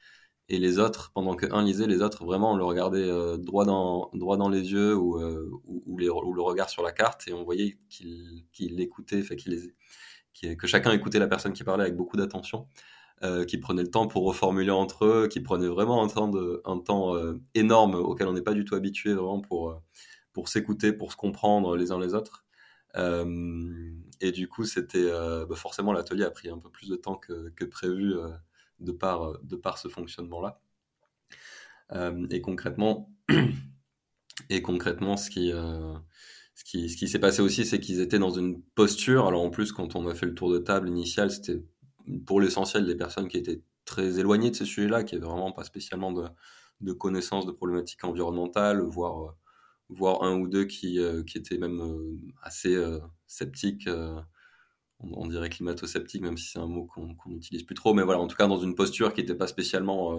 et 0.51 0.59
les 0.59 0.79
autres, 0.79 1.11
pendant 1.13 1.35
que 1.35 1.45
un 1.53 1.63
lisait, 1.63 1.87
les 1.87 2.01
autres 2.01 2.25
vraiment 2.25 2.51
on 2.51 2.57
le 2.57 2.65
regardait 2.65 2.99
euh, 3.09 3.37
droit 3.37 3.63
dans 3.65 4.09
droit 4.13 4.35
dans 4.35 4.49
les 4.49 4.71
yeux 4.73 4.95
ou, 4.95 5.17
euh, 5.17 5.49
ou, 5.65 5.97
le 5.97 6.41
regard 6.41 6.69
sur 6.69 6.83
la 6.83 6.91
carte 6.91 7.27
et 7.27 7.33
on 7.33 7.43
voyait 7.45 7.77
qu'il 7.89 8.43
qu'il 8.51 8.79
écoutait, 8.81 9.23
que 9.23 10.67
chacun 10.67 10.91
écoutait 10.91 11.19
la 11.19 11.27
personne 11.27 11.53
qui 11.53 11.63
parlait 11.63 11.83
avec 11.83 11.95
beaucoup 11.95 12.17
d'attention, 12.17 12.67
euh, 13.23 13.45
qui 13.45 13.57
prenait 13.59 13.83
le 13.83 13.91
temps 13.91 14.07
pour 14.07 14.25
reformuler 14.25 14.71
entre 14.71 15.05
eux, 15.05 15.27
qui 15.29 15.39
prenait 15.39 15.67
vraiment 15.67 16.03
un 16.03 16.07
temps 16.07 16.31
un 16.65 16.79
temps 16.79 17.15
euh, 17.15 17.39
énorme 17.55 17.95
auquel 17.95 18.27
on 18.27 18.33
n'est 18.33 18.41
pas 18.41 18.53
du 18.53 18.65
tout 18.65 18.75
habitué 18.75 19.13
vraiment 19.13 19.39
pour 19.41 19.81
pour 20.33 20.49
s'écouter, 20.49 20.91
pour 20.93 21.11
se 21.11 21.17
comprendre 21.17 21.77
les 21.77 21.91
uns 21.91 21.99
les 21.99 22.13
autres. 22.13 22.45
Euh, 22.97 23.93
et 24.19 24.31
du 24.31 24.47
coup, 24.47 24.65
c'était 24.65 24.99
euh, 24.99 25.45
bah 25.45 25.55
forcément 25.55 25.93
l'atelier 25.93 26.23
a 26.23 26.31
pris 26.31 26.49
un 26.49 26.57
peu 26.57 26.69
plus 26.69 26.89
de 26.89 26.95
temps 26.95 27.15
que, 27.15 27.65
prévu 27.65 28.13
euh, 28.15 28.29
de 28.79 28.91
par 28.91 29.39
de 29.43 29.55
par 29.55 29.77
ce 29.77 29.87
fonctionnement-là. 29.87 30.61
et 32.29 32.41
concrètement, 32.41 33.11
et 34.49 34.61
concrètement, 34.61 35.17
ce 35.17 35.29
qui 35.29 35.51
ce 36.53 36.63
qui, 36.65 36.89
ce 36.89 36.97
qui 36.97 37.07
s'est 37.07 37.19
passé 37.19 37.41
aussi, 37.41 37.65
c'est 37.65 37.79
qu'ils 37.79 38.01
étaient 38.01 38.19
dans 38.19 38.31
une 38.31 38.61
posture. 38.75 39.27
Alors 39.27 39.41
en 39.41 39.49
plus, 39.49 39.71
quand 39.71 39.95
on 39.95 40.07
a 40.07 40.15
fait 40.15 40.25
le 40.25 40.35
tour 40.35 40.51
de 40.51 40.59
table 40.59 40.89
initial, 40.89 41.31
c'était 41.31 41.63
pour 42.25 42.41
l'essentiel 42.41 42.85
des 42.85 42.95
personnes 42.95 43.27
qui 43.27 43.37
étaient 43.37 43.61
très 43.85 44.19
éloignées 44.19 44.51
de 44.51 44.55
ces 44.55 44.65
sujets-là, 44.65 45.03
qui 45.03 45.15
n'avaient 45.15 45.27
vraiment 45.27 45.51
pas 45.51 45.63
spécialement 45.63 46.11
de, 46.11 46.27
de 46.81 46.93
connaissances 46.93 47.45
de 47.45 47.51
problématiques 47.51 48.03
environnementales, 48.03 48.81
voire 48.81 49.35
voire 49.91 50.23
un 50.23 50.37
ou 50.39 50.47
deux 50.47 50.65
qui, 50.65 50.99
euh, 50.99 51.23
qui 51.23 51.37
étaient 51.37 51.57
même 51.57 51.81
euh, 51.81 52.17
assez 52.41 52.73
euh, 52.73 52.99
sceptiques. 53.27 53.89
On, 54.99 55.27
dirait 55.27 55.49
climato-sceptique, 55.49 56.21
même 56.21 56.37
si 56.37 56.51
c'est 56.51 56.59
un 56.59 56.67
mot 56.67 56.85
qu'on 56.85 57.15
n'utilise 57.25 57.63
plus 57.63 57.73
trop. 57.73 57.93
Mais 57.95 58.03
voilà, 58.03 58.19
en 58.19 58.27
tout 58.27 58.35
cas, 58.35 58.47
dans 58.47 58.59
une 58.59 58.75
posture 58.75 59.13
qui 59.13 59.21
n'était 59.21 59.35
pas 59.35 59.47
spécialement 59.47 60.15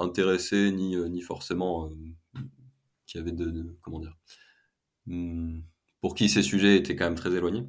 intéressée, 0.00 0.72
ni, 0.72 0.96
ni 0.96 1.20
forcément 1.20 1.88
qui 3.06 3.18
avait 3.18 3.30
de, 3.30 3.76
comment 3.82 4.00
dire 4.00 4.16
hmm, 5.06 5.60
pour 6.00 6.16
qui 6.16 6.28
ces 6.28 6.42
sujets 6.42 6.76
étaient 6.76 6.96
quand 6.96 7.04
même 7.04 7.14
très 7.14 7.32
éloignés. 7.32 7.68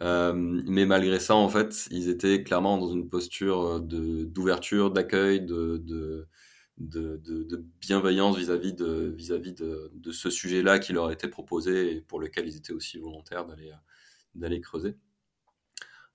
Mais 0.00 0.86
malgré 0.86 1.18
ça, 1.18 1.34
en 1.34 1.48
fait, 1.48 1.88
ils 1.90 2.08
étaient 2.08 2.44
clairement 2.44 2.78
dans 2.78 2.92
une 2.92 3.08
posture 3.08 3.80
d'ouverture, 3.80 4.92
d'accueil, 4.92 5.40
de, 5.40 6.28
de, 6.80 7.64
bienveillance 7.80 8.36
vis-à-vis 8.36 8.72
de, 8.72 9.12
vis-à-vis 9.16 9.52
de, 9.52 9.90
de 9.94 10.12
ce 10.12 10.30
sujet-là 10.30 10.78
qui 10.78 10.92
leur 10.92 11.06
a 11.06 11.12
été 11.12 11.28
proposé 11.28 11.96
et 11.96 12.00
pour 12.00 12.20
lequel 12.20 12.48
ils 12.48 12.56
étaient 12.56 12.72
aussi 12.72 12.98
volontaires 12.98 13.46
d'aller, 14.34 14.60
creuser. 14.60 14.96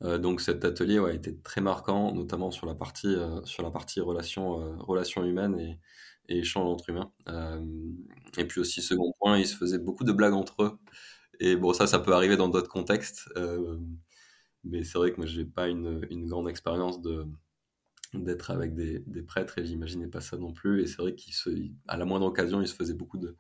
donc 0.02 0.42
cet 0.42 0.66
atelier 0.66 0.98
a 0.98 1.14
été 1.14 1.38
très 1.38 1.62
marquant, 1.62 2.14
notamment 2.14 2.52
sur 2.52 2.66
la 2.66 2.76
partie, 2.76 3.16
sur 3.44 3.64
la 3.64 3.72
partie 3.72 4.02
relations, 4.02 4.78
relations 4.80 5.24
humaines 5.24 5.60
et, 5.60 5.80
et 6.30 6.40
échanges 6.40 6.68
entre 6.68 6.90
humains. 6.90 7.12
et 8.38 8.46
puis 8.46 8.60
aussi, 8.60 8.82
second 8.82 9.14
point, 9.20 9.38
ils 9.38 9.48
se 9.48 9.56
faisaient 9.56 9.80
beaucoup 9.80 10.04
de 10.04 10.12
blagues 10.12 10.34
entre 10.34 10.64
eux. 10.64 10.80
Et 11.40 11.56
bon, 11.58 11.74
ça, 11.74 11.86
ça 11.88 12.00
peut 12.00 12.14
arriver 12.14 12.38
dans 12.38 12.50
d'autres 12.50 12.70
contextes. 12.70 13.30
mais 14.64 14.84
c'est 14.84 14.98
vrai 14.98 15.12
que 15.12 15.18
moi, 15.18 15.28
j'ai 15.28 15.46
pas 15.46 15.68
une, 15.68 16.08
une 16.10 16.26
grande 16.28 16.50
expérience 16.50 17.02
de 17.02 17.28
d'être 18.24 18.52
avec 18.52 18.74
des, 18.76 19.02
prêtres 19.24 19.58
et 19.58 19.66
j'imaginais 19.66 20.08
pas 20.08 20.22
ça 20.22 20.38
non 20.38 20.54
plus. 20.54 20.84
Et 20.84 20.88
c'est 20.88 21.02
vrai 21.02 21.16
qu'à 21.16 21.98
la 21.98 22.06
moindre 22.06 22.28
occasion, 22.28 22.62
ils 22.62 22.68
se 22.68 22.76
faisaient 22.76 22.94
beaucoup 22.94 23.18
de, 23.18 23.36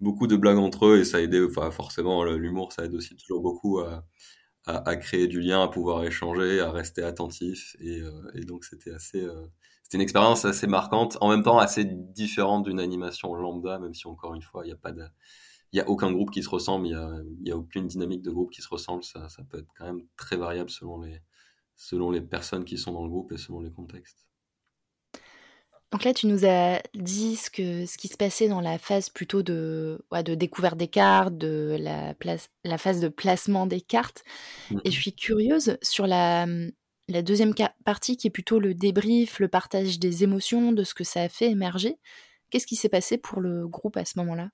beaucoup 0.00 0.26
de 0.26 0.36
blagues 0.36 0.58
entre 0.58 0.86
eux 0.86 0.98
et 0.98 1.04
ça 1.04 1.20
aidait, 1.20 1.44
enfin, 1.44 1.70
forcément, 1.70 2.24
l'humour, 2.24 2.72
ça 2.72 2.84
aide 2.84 2.94
aussi 2.94 3.16
toujours 3.16 3.40
beaucoup 3.42 3.80
à, 3.80 4.06
à, 4.66 4.96
créer 4.96 5.26
du 5.26 5.40
lien, 5.40 5.62
à 5.62 5.68
pouvoir 5.68 6.04
échanger, 6.04 6.60
à 6.60 6.70
rester 6.70 7.02
attentif. 7.02 7.76
Et, 7.80 8.00
euh, 8.00 8.44
donc, 8.46 8.64
c'était 8.64 8.92
assez, 8.92 9.22
euh, 9.22 9.46
c'était 9.82 9.96
une 9.96 10.02
expérience 10.02 10.44
assez 10.44 10.66
marquante, 10.66 11.16
en 11.20 11.30
même 11.30 11.42
temps 11.42 11.58
assez 11.58 11.84
différente 11.84 12.64
d'une 12.64 12.80
animation 12.80 13.34
lambda, 13.34 13.78
même 13.78 13.94
si 13.94 14.06
encore 14.06 14.34
une 14.34 14.42
fois, 14.42 14.62
il 14.64 14.68
n'y 14.68 14.72
a 14.72 14.76
pas 14.76 14.92
il 15.72 15.80
a 15.80 15.88
aucun 15.88 16.10
groupe 16.10 16.30
qui 16.30 16.42
se 16.42 16.48
ressemble, 16.48 16.86
il 16.86 16.92
y 16.92 16.94
a, 16.94 17.10
y 17.44 17.50
a 17.50 17.56
aucune 17.56 17.86
dynamique 17.86 18.22
de 18.22 18.30
groupe 18.30 18.50
qui 18.50 18.62
se 18.62 18.68
ressemble. 18.68 19.04
Ça, 19.04 19.28
ça 19.28 19.42
peut 19.44 19.58
être 19.58 19.68
quand 19.76 19.84
même 19.84 20.02
très 20.16 20.36
variable 20.36 20.70
selon 20.70 21.02
les, 21.02 21.20
selon 21.78 22.10
les 22.10 22.20
personnes 22.20 22.64
qui 22.64 22.76
sont 22.76 22.92
dans 22.92 23.04
le 23.04 23.08
groupe 23.08 23.32
et 23.32 23.38
selon 23.38 23.60
les 23.60 23.70
contextes. 23.70 24.26
Donc 25.90 26.04
là, 26.04 26.12
tu 26.12 26.26
nous 26.26 26.44
as 26.44 26.82
dit 26.94 27.36
ce, 27.36 27.48
que, 27.48 27.86
ce 27.86 27.96
qui 27.96 28.08
se 28.08 28.18
passait 28.18 28.48
dans 28.48 28.60
la 28.60 28.78
phase 28.78 29.08
plutôt 29.08 29.42
de, 29.42 30.04
de 30.12 30.34
découverte 30.34 30.76
des 30.76 30.88
cartes, 30.88 31.38
de 31.38 31.78
la, 31.80 32.12
place, 32.14 32.50
la 32.64 32.76
phase 32.76 33.00
de 33.00 33.08
placement 33.08 33.66
des 33.66 33.80
cartes. 33.80 34.22
Et 34.84 34.90
je 34.90 35.00
suis 35.00 35.14
curieuse 35.14 35.78
sur 35.80 36.06
la, 36.06 36.46
la 37.08 37.22
deuxième 37.22 37.54
partie 37.86 38.18
qui 38.18 38.26
est 38.26 38.30
plutôt 38.30 38.58
le 38.58 38.74
débrief, 38.74 39.40
le 39.40 39.48
partage 39.48 39.98
des 39.98 40.24
émotions, 40.24 40.72
de 40.72 40.84
ce 40.84 40.92
que 40.92 41.04
ça 41.04 41.22
a 41.22 41.28
fait 41.30 41.50
émerger. 41.50 41.96
Qu'est-ce 42.50 42.66
qui 42.66 42.76
s'est 42.76 42.90
passé 42.90 43.16
pour 43.16 43.40
le 43.40 43.66
groupe 43.66 43.96
à 43.96 44.04
ce 44.04 44.18
moment-là? 44.18 44.50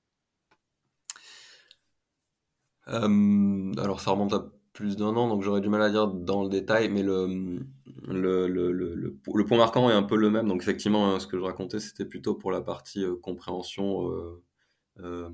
Euh, 2.88 3.72
Alors 3.78 4.00
ça 4.00 4.12
remonte 4.12 4.34
à 4.34 4.46
plus 4.74 4.96
d'un 4.96 5.16
an, 5.16 5.28
donc 5.28 5.42
j'aurais 5.42 5.60
du 5.60 5.68
mal 5.68 5.80
à 5.80 5.88
dire 5.88 6.08
dans 6.08 6.42
le 6.42 6.50
détail, 6.50 6.90
mais 6.90 7.04
le, 7.04 7.62
point 9.46 9.56
marquant 9.56 9.88
est 9.88 9.94
un 9.94 10.02
peu 10.02 10.16
le 10.16 10.30
même. 10.30 10.48
Donc 10.48 10.62
effectivement, 10.62 11.14
hein, 11.14 11.20
ce 11.20 11.28
que 11.28 11.38
je 11.38 11.42
racontais, 11.42 11.78
c'était 11.78 12.04
plutôt 12.04 12.34
pour 12.34 12.50
la 12.50 12.60
partie 12.60 13.04
euh, 13.04 13.14
compréhension, 13.14 14.10
euh, 14.10 14.42
euh, 14.98 15.30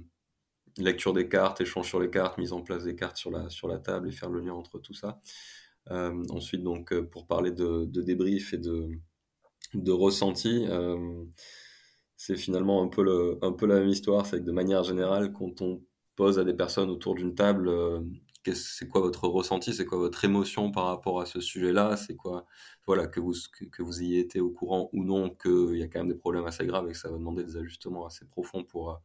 lecture 0.77 1.15
des 1.15 1.27
cartes, 1.29 1.63
échange 1.63 1.89
sur 1.89 2.01
les 2.01 2.11
cartes, 2.11 2.37
mise 2.37 2.53
en 2.53 2.61
place 2.61 2.85
des 2.85 2.95
cartes 2.95 3.17
sur 3.17 3.31
la, 3.31 3.79
table 3.79 4.09
et 4.09 4.13
faire 4.13 4.29
le 4.29 4.41
lien 4.41 4.53
entre 4.53 4.79
tout 4.79 4.95
ça. 4.95 5.21
Euh, 5.91 6.23
ensuite, 6.29 6.63
donc, 6.63 6.95
pour 7.11 7.27
parler 7.27 7.51
de, 7.51 7.87
de 7.87 8.03
débrief 8.03 8.53
et 8.53 8.59
de, 8.59 8.91
de 9.73 9.93
ressenti, 9.93 10.67
c'est 12.19 12.37
finalement 12.37 12.83
un 12.83 12.89
peu, 12.89 13.39
un 13.41 13.53
peu 13.53 13.65
la 13.65 13.81
même 13.81 13.89
histoire. 13.89 14.27
C'est 14.27 14.41
que 14.41 14.45
de 14.45 14.53
manière 14.53 14.85
générale, 14.85 15.33
quand 15.33 15.63
on 15.63 15.83
pose 16.15 16.39
à 16.39 16.45
des 16.45 16.53
personnes 16.53 16.91
autour 16.91 17.15
d'une 17.15 17.35
table 17.35 17.71
c'est 18.45 18.89
quoi 18.89 19.01
votre 19.01 19.29
ressenti, 19.29 19.75
c'est 19.75 19.85
quoi 19.85 19.99
votre 19.99 20.25
émotion 20.25 20.71
par 20.71 20.87
rapport 20.87 21.21
à 21.21 21.27
ce 21.27 21.41
sujet-là, 21.41 21.97
c'est 21.97 22.17
quoi, 22.17 22.47
voilà, 22.87 23.07
que 23.07 23.21
vous, 23.21 23.35
que, 23.71 23.83
vous 23.83 24.03
ayez 24.03 24.21
été 24.21 24.41
au 24.41 24.51
courant 24.51 24.89
ou 24.93 25.05
non 25.05 25.31
qu'il 25.31 25.77
y 25.77 25.83
a 25.83 25.89
quand 25.89 26.01
même 26.01 26.09
des 26.09 26.15
problèmes 26.15 26.47
assez 26.47 26.67
graves 26.67 26.89
et 26.89 26.93
que 26.93 26.99
ça 26.99 27.11
va 27.11 27.19
demander 27.19 27.45
des 27.45 27.57
ajustements 27.57 28.07
assez 28.07 28.27
profonds 28.27 28.65
pour, 28.65 29.01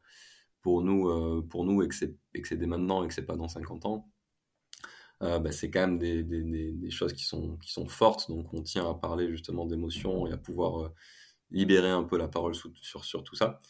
pour 0.62 0.82
nous, 0.82 1.10
euh, 1.10 1.46
pour 1.50 1.65
nous 1.65 1.84
et 1.84 1.88
que 1.88 1.96
c'est 1.96 2.18
dès 2.58 2.65
maintenant 2.65 3.04
et 3.04 3.08
que 3.08 3.13
c'est 3.13 3.25
pas 3.25 3.36
dans 3.36 3.48
50 3.48 3.86
ans. 3.86 4.10
Euh, 5.24 5.39
bah, 5.39 5.51
c'est 5.51 5.70
quand 5.72 5.82
même 5.82 5.98
des, 5.98 6.24
des, 6.24 6.44
des, 6.74 6.89
choses 6.92 7.13
qui 7.13 7.24
sont, 7.24 7.58
qui 7.58 7.72
sont 7.72 7.88
fortes, 7.88 8.30
donc 8.30 8.54
on 8.54 8.62
tient 8.62 8.89
à 8.89 8.94
parler 8.94 9.30
justement 9.30 9.65
d'émotions 9.65 10.27
et 10.27 10.34
à 10.34 10.38
pouvoir 10.38 10.86
euh, 10.86 10.89
libérer 11.51 11.89
un 11.89 12.04
peu 12.04 12.18
la 12.18 12.27
parole 12.27 12.54
sur, 12.56 12.72
sur 12.82 13.24
tout 13.24 13.36
ça. 13.36 13.62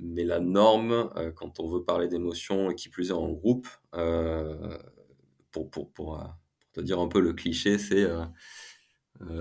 Mais 0.00 0.24
la 0.24 0.40
norme, 0.40 1.10
euh, 1.16 1.30
quand 1.30 1.60
on 1.60 1.68
veut 1.68 1.84
parler 1.84 2.08
d'émotions, 2.08 2.70
et 2.70 2.74
qui 2.74 2.88
plus 2.88 3.10
est 3.10 3.14
en 3.14 3.30
groupe, 3.30 3.68
euh, 3.94 4.78
pour, 5.50 5.70
pour, 5.70 5.92
pour, 5.92 6.18
euh, 6.18 6.24
pour, 6.24 6.72
te 6.72 6.80
dire 6.80 6.98
un 6.98 7.08
peu 7.08 7.20
le 7.20 7.32
cliché, 7.32 7.78
c'est 7.78 8.06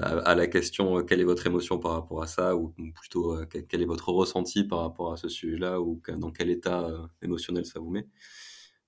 à, 0.01 0.35
la 0.35 0.47
question 0.47 1.03
quelle 1.03 1.21
est 1.21 1.25
votre 1.25 1.47
émotion 1.47 1.79
par 1.79 1.93
rapport 1.93 2.21
à 2.21 2.27
ça, 2.27 2.55
ou, 2.55 2.73
plutôt 2.93 3.37
quel 3.47 3.81
est 3.81 3.85
votre 3.85 4.09
ressenti 4.09 4.63
par 4.63 4.79
rapport 4.81 5.13
à 5.13 5.17
ce 5.17 5.29
sujet-là, 5.29 5.79
ou 5.81 6.01
dans 6.17 6.31
quel 6.31 6.49
état 6.49 6.89
émotionnel 7.21 7.65
ça 7.65 7.79
vous 7.79 7.89
met. 7.89 8.07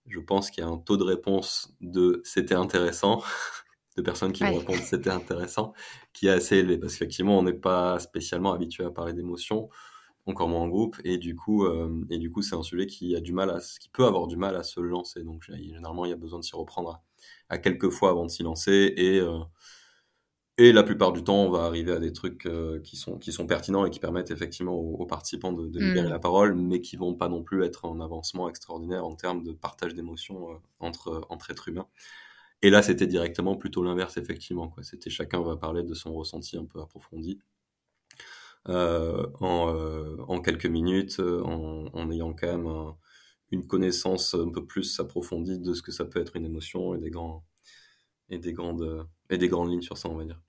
Je 0.08 0.20
pense 0.20 0.52
qu'il 0.52 0.64
y 0.64 0.68
a 0.68 0.70
un 0.70 0.78
taux 0.78 0.98
de 0.98 1.04
réponse 1.04 1.74
de 1.80 2.22
c'était 2.26 2.56
intéressant, 2.56 3.24
de 3.98 4.02
personnes 4.02 4.34
qui 4.34 4.44
vont 4.44 4.58
répondre 4.58 4.80
c'était 4.84 5.10
intéressant, 5.10 5.74
qui 6.12 6.28
est 6.28 6.32
assez 6.32 6.58
élevé, 6.58 6.78
parce 6.78 6.94
qu'effectivement 6.94 7.40
on 7.40 7.44
n'est 7.44 7.54
pas 7.54 7.98
spécialement 8.00 8.52
habitué 8.52 8.84
à 8.84 8.92
parler 8.92 9.14
d'émotions 9.14 9.70
encore 10.26 10.48
moins 10.48 10.62
en 10.62 10.68
groupe 10.68 10.98
et 11.04 11.18
du 11.18 11.36
coup 11.36 11.66
euh, 11.66 12.06
et 12.10 12.18
du 12.18 12.32
coup 12.32 12.42
c'est 12.42 12.56
un 12.56 12.64
sujet 12.64 12.88
qui 12.88 13.16
a 13.16 13.20
du 13.20 13.34
mal 13.34 13.50
à 13.50 13.60
qui 13.60 13.90
peut 13.90 14.06
avoir 14.06 14.28
du 14.28 14.38
mal 14.38 14.56
à 14.56 14.64
se 14.64 14.80
lancer. 14.80 15.24
Donc 15.24 15.44
généralement 15.44 16.06
il 16.06 16.10
y 16.10 16.14
a 16.14 16.18
besoin 16.18 16.40
de 16.40 16.44
s'y 16.44 16.56
reprendre 16.56 17.02
à, 17.50 17.58
quelques 17.58 17.90
fois 17.90 18.12
avant 18.12 18.26
de 18.26 18.32
s'y 18.32 18.44
lancer 18.44 18.94
et 18.96 19.20
euh, 19.20 19.40
et 20.60 20.72
la 20.72 20.84
plupart 20.84 21.14
du 21.14 21.24
temps 21.24 21.44
on 21.44 21.50
va 21.50 21.64
arriver 21.64 21.92
à 21.92 22.00
des 22.00 22.14
trucs 22.14 22.46
euh, 22.46 22.80
qui 22.82 22.96
sont 22.96 23.18
qui 23.18 23.32
sont 23.34 23.48
pertinents 23.48 23.86
et 23.86 23.90
qui 23.90 24.00
permettent 24.00 24.32
effectivement 24.32 24.76
aux, 24.76 25.06
participants 25.06 25.52
de, 25.52 25.66
libérer 25.80 26.08
mmh. 26.08 26.12
la 26.12 26.20
parole 26.20 26.56
mais 26.56 26.80
qui 26.80 26.96
vont 26.96 27.16
pas 27.16 27.28
non 27.28 27.44
plus 27.44 27.64
être 27.66 27.86
un 27.86 28.00
avancement 28.00 28.50
extraordinaire 28.50 29.06
en 29.06 29.16
termes 29.16 29.44
de 29.44 29.52
partage 29.52 29.94
d'émotions 29.94 30.62
entre 30.80 31.26
entre 31.30 31.52
êtres 31.52 31.70
humains. 31.70 31.88
Et 32.62 32.70
là 32.70 32.82
c'était 32.82 33.08
directement 33.08 33.56
plutôt 33.58 33.84
l'inverse 33.84 34.16
effectivement 34.18 34.70
quoi. 34.70 34.84
C'était 34.84 35.10
chacun 35.10 35.42
va 35.42 35.58
parler 35.58 35.84
de 35.84 35.94
son 35.94 36.14
ressenti 36.14 36.58
un 36.58 36.66
peu 36.66 36.80
approfondi 36.82 37.40
euh, 38.70 39.28
en, 39.42 39.76
euh, 39.76 40.16
en, 40.28 40.40
quelques 40.42 40.66
minutes, 40.68 41.20
euh, 41.20 41.42
en, 41.44 42.10
ayant 42.12 42.34
quand 42.34 42.48
même 42.48 42.94
une 43.52 43.68
connaissance 43.68 44.36
un 44.36 44.50
peu 44.52 44.66
plus 44.66 45.00
approfondie 45.02 45.60
de 45.60 45.74
ce 45.74 45.82
que 45.82 45.92
ça 45.92 46.06
peut 46.06 46.20
être 46.20 46.38
une 46.38 46.46
émotion 46.46 46.96
et 46.96 47.00
des 47.00 47.10
grands 47.10 47.46
et 48.30 48.40
des 48.40 48.54
grandes 48.54 49.08
et 49.30 49.38
des 49.38 49.50
grandes 49.50 49.70
lignes 49.70 49.82
sur 49.82 49.98
ça, 49.98 50.10
on 50.10 50.16
va 50.16 50.26
dire. 50.26 50.42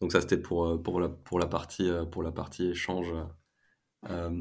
Donc 0.00 0.12
ça 0.12 0.20
c'était 0.20 0.38
pour 0.38 0.82
pour 0.82 1.00
la 1.00 1.08
pour 1.08 1.38
la 1.38 1.46
partie 1.46 1.90
pour 2.12 2.22
la 2.22 2.32
partie 2.32 2.68
échange 2.68 3.12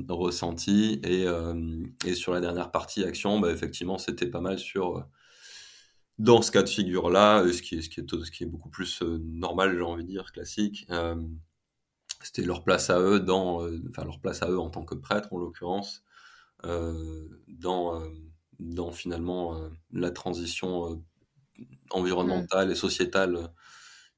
ressenti 0.09 0.99
et 1.03 1.25
et 2.05 2.13
sur 2.13 2.33
la 2.33 2.41
dernière 2.41 2.71
partie 2.71 3.03
action, 3.05 3.39
bah, 3.39 3.51
effectivement 3.51 3.97
c'était 3.97 4.27
pas 4.27 4.41
mal 4.41 4.59
sur 4.59 5.05
dans 6.17 6.41
ce 6.41 6.51
cas 6.51 6.63
de 6.63 6.69
figure 6.69 7.09
là, 7.09 7.45
ce 7.51 7.61
qui 7.61 7.75
est 7.75 7.81
ce 7.81 8.23
ce 8.23 8.31
qui 8.31 8.43
est 8.43 8.47
beaucoup 8.47 8.69
plus 8.69 9.01
normal, 9.01 9.75
j'ai 9.77 9.81
envie 9.81 10.03
de 10.03 10.09
dire 10.09 10.31
classique. 10.33 10.87
C'était 12.21 12.43
leur 12.43 12.63
place 12.63 12.89
à 12.89 12.99
eux 12.99 13.19
dans, 13.19 13.63
euh, 13.65 13.81
enfin 13.89 14.03
leur 14.05 14.19
place 14.19 14.41
à 14.43 14.49
eux 14.49 14.59
en 14.59 14.69
tant 14.69 14.83
que 14.85 14.95
prêtres 14.95 15.33
en 15.33 15.37
l'occurrence, 15.37 16.03
euh, 16.65 17.27
dans, 17.47 18.01
euh, 18.01 18.09
dans 18.59 18.91
finalement 18.91 19.59
la 19.91 20.11
transition 20.11 21.03
environnementale 21.91 22.71
et 22.71 22.75
sociétale 22.75 23.49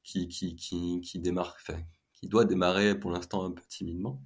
qui, 0.04 0.28
qui, 0.30 0.56
qui, 0.56 1.02
qui 1.02 1.20
démarre, 1.20 1.58
qui 2.14 2.28
doit 2.28 2.46
démarrer 2.46 3.00
pour 3.00 3.12
l'instant 3.12 3.46
un 3.46 3.52
peu 3.52 3.64
timidement. 3.70 4.24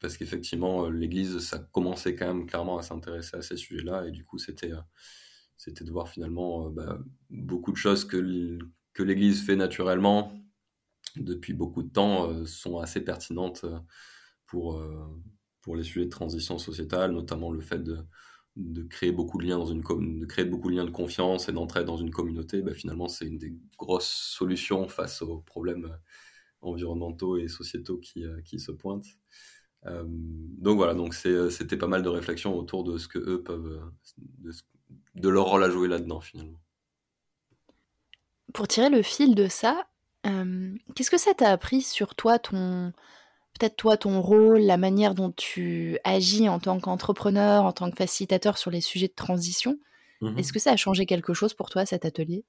parce 0.00 0.16
qu'effectivement, 0.16 0.88
l'Église, 0.88 1.38
ça 1.40 1.58
commençait 1.58 2.14
quand 2.16 2.26
même 2.26 2.46
clairement 2.46 2.78
à 2.78 2.82
s'intéresser 2.82 3.36
à 3.36 3.42
ces 3.42 3.56
sujets-là, 3.56 4.06
et 4.06 4.10
du 4.12 4.24
coup, 4.24 4.38
c'était 4.38 4.72
c'était 5.56 5.84
de 5.84 5.90
voir 5.90 6.08
finalement 6.08 6.70
bah, 6.70 6.98
beaucoup 7.30 7.72
de 7.72 7.76
choses 7.76 8.04
que, 8.04 8.58
que 8.94 9.02
l'Église 9.02 9.44
fait 9.44 9.56
naturellement, 9.56 10.32
depuis 11.22 11.52
beaucoup 11.54 11.82
de 11.82 11.88
temps 11.90 12.30
euh, 12.30 12.44
sont 12.46 12.78
assez 12.78 13.00
pertinentes 13.00 13.64
euh, 13.64 13.78
pour, 14.46 14.78
euh, 14.78 15.06
pour 15.62 15.76
les 15.76 15.82
sujets 15.82 16.06
de 16.06 16.10
transition 16.10 16.58
sociétale, 16.58 17.12
notamment 17.12 17.50
le 17.50 17.60
fait 17.60 17.82
de, 17.82 17.98
de 18.56 18.82
créer 18.82 19.12
beaucoup 19.12 19.38
de 19.38 19.46
liens 19.46 19.58
dans 19.58 19.66
une 19.66 19.82
de 19.82 20.26
créer 20.26 20.44
beaucoup 20.44 20.70
de 20.70 20.76
liens 20.76 20.84
de 20.84 20.90
confiance 20.90 21.48
et 21.48 21.52
d'entraide 21.52 21.86
dans 21.86 21.96
une 21.96 22.10
communauté, 22.10 22.62
bah, 22.62 22.74
finalement 22.74 23.08
c'est 23.08 23.26
une 23.26 23.38
des 23.38 23.54
grosses 23.78 24.08
solutions 24.08 24.88
face 24.88 25.22
aux 25.22 25.38
problèmes 25.40 25.96
environnementaux 26.60 27.36
et 27.36 27.48
sociétaux 27.48 27.98
qui, 27.98 28.24
qui 28.44 28.58
se 28.58 28.72
pointent. 28.72 29.06
donc 29.84 30.76
voilà, 30.76 30.94
donc 30.94 31.14
c'était 31.14 31.76
pas 31.76 31.86
mal 31.86 32.02
de 32.02 32.08
réflexions 32.08 32.56
autour 32.58 32.82
de 32.82 32.98
ce 32.98 33.06
que 33.06 33.18
eux 33.18 33.42
peuvent, 33.42 33.80
de, 34.38 34.50
de 35.14 35.28
leur 35.28 35.46
rôle 35.46 35.62
à 35.62 35.70
jouer 35.70 35.86
là-dedans 35.86 36.20
finalement. 36.20 36.60
Pour 38.54 38.66
tirer 38.66 38.88
le 38.88 39.02
fil 39.02 39.34
de 39.34 39.46
ça, 39.46 39.86
qu'est-ce 40.94 41.10
que 41.10 41.18
ça 41.18 41.34
t'a 41.34 41.50
appris 41.50 41.82
sur 41.82 42.14
toi, 42.14 42.38
ton 42.38 42.92
peut-être 43.58 43.76
toi, 43.76 43.96
ton 43.96 44.20
rôle, 44.20 44.60
la 44.60 44.76
manière 44.76 45.14
dont 45.14 45.32
tu 45.32 45.98
agis 46.04 46.48
en 46.48 46.58
tant 46.60 46.78
qu'entrepreneur, 46.78 47.64
en 47.64 47.72
tant 47.72 47.90
que 47.90 47.96
facilitateur 47.96 48.58
sur 48.58 48.70
les 48.70 48.80
sujets 48.80 49.08
de 49.08 49.14
transition? 49.14 49.78
Mmh 50.20 50.38
Est-ce 50.38 50.52
que 50.52 50.58
ça 50.58 50.72
a 50.72 50.76
changé 50.76 51.06
quelque 51.06 51.34
chose 51.34 51.54
pour 51.54 51.70
toi, 51.70 51.86
cet 51.86 52.04
atelier? 52.04 52.44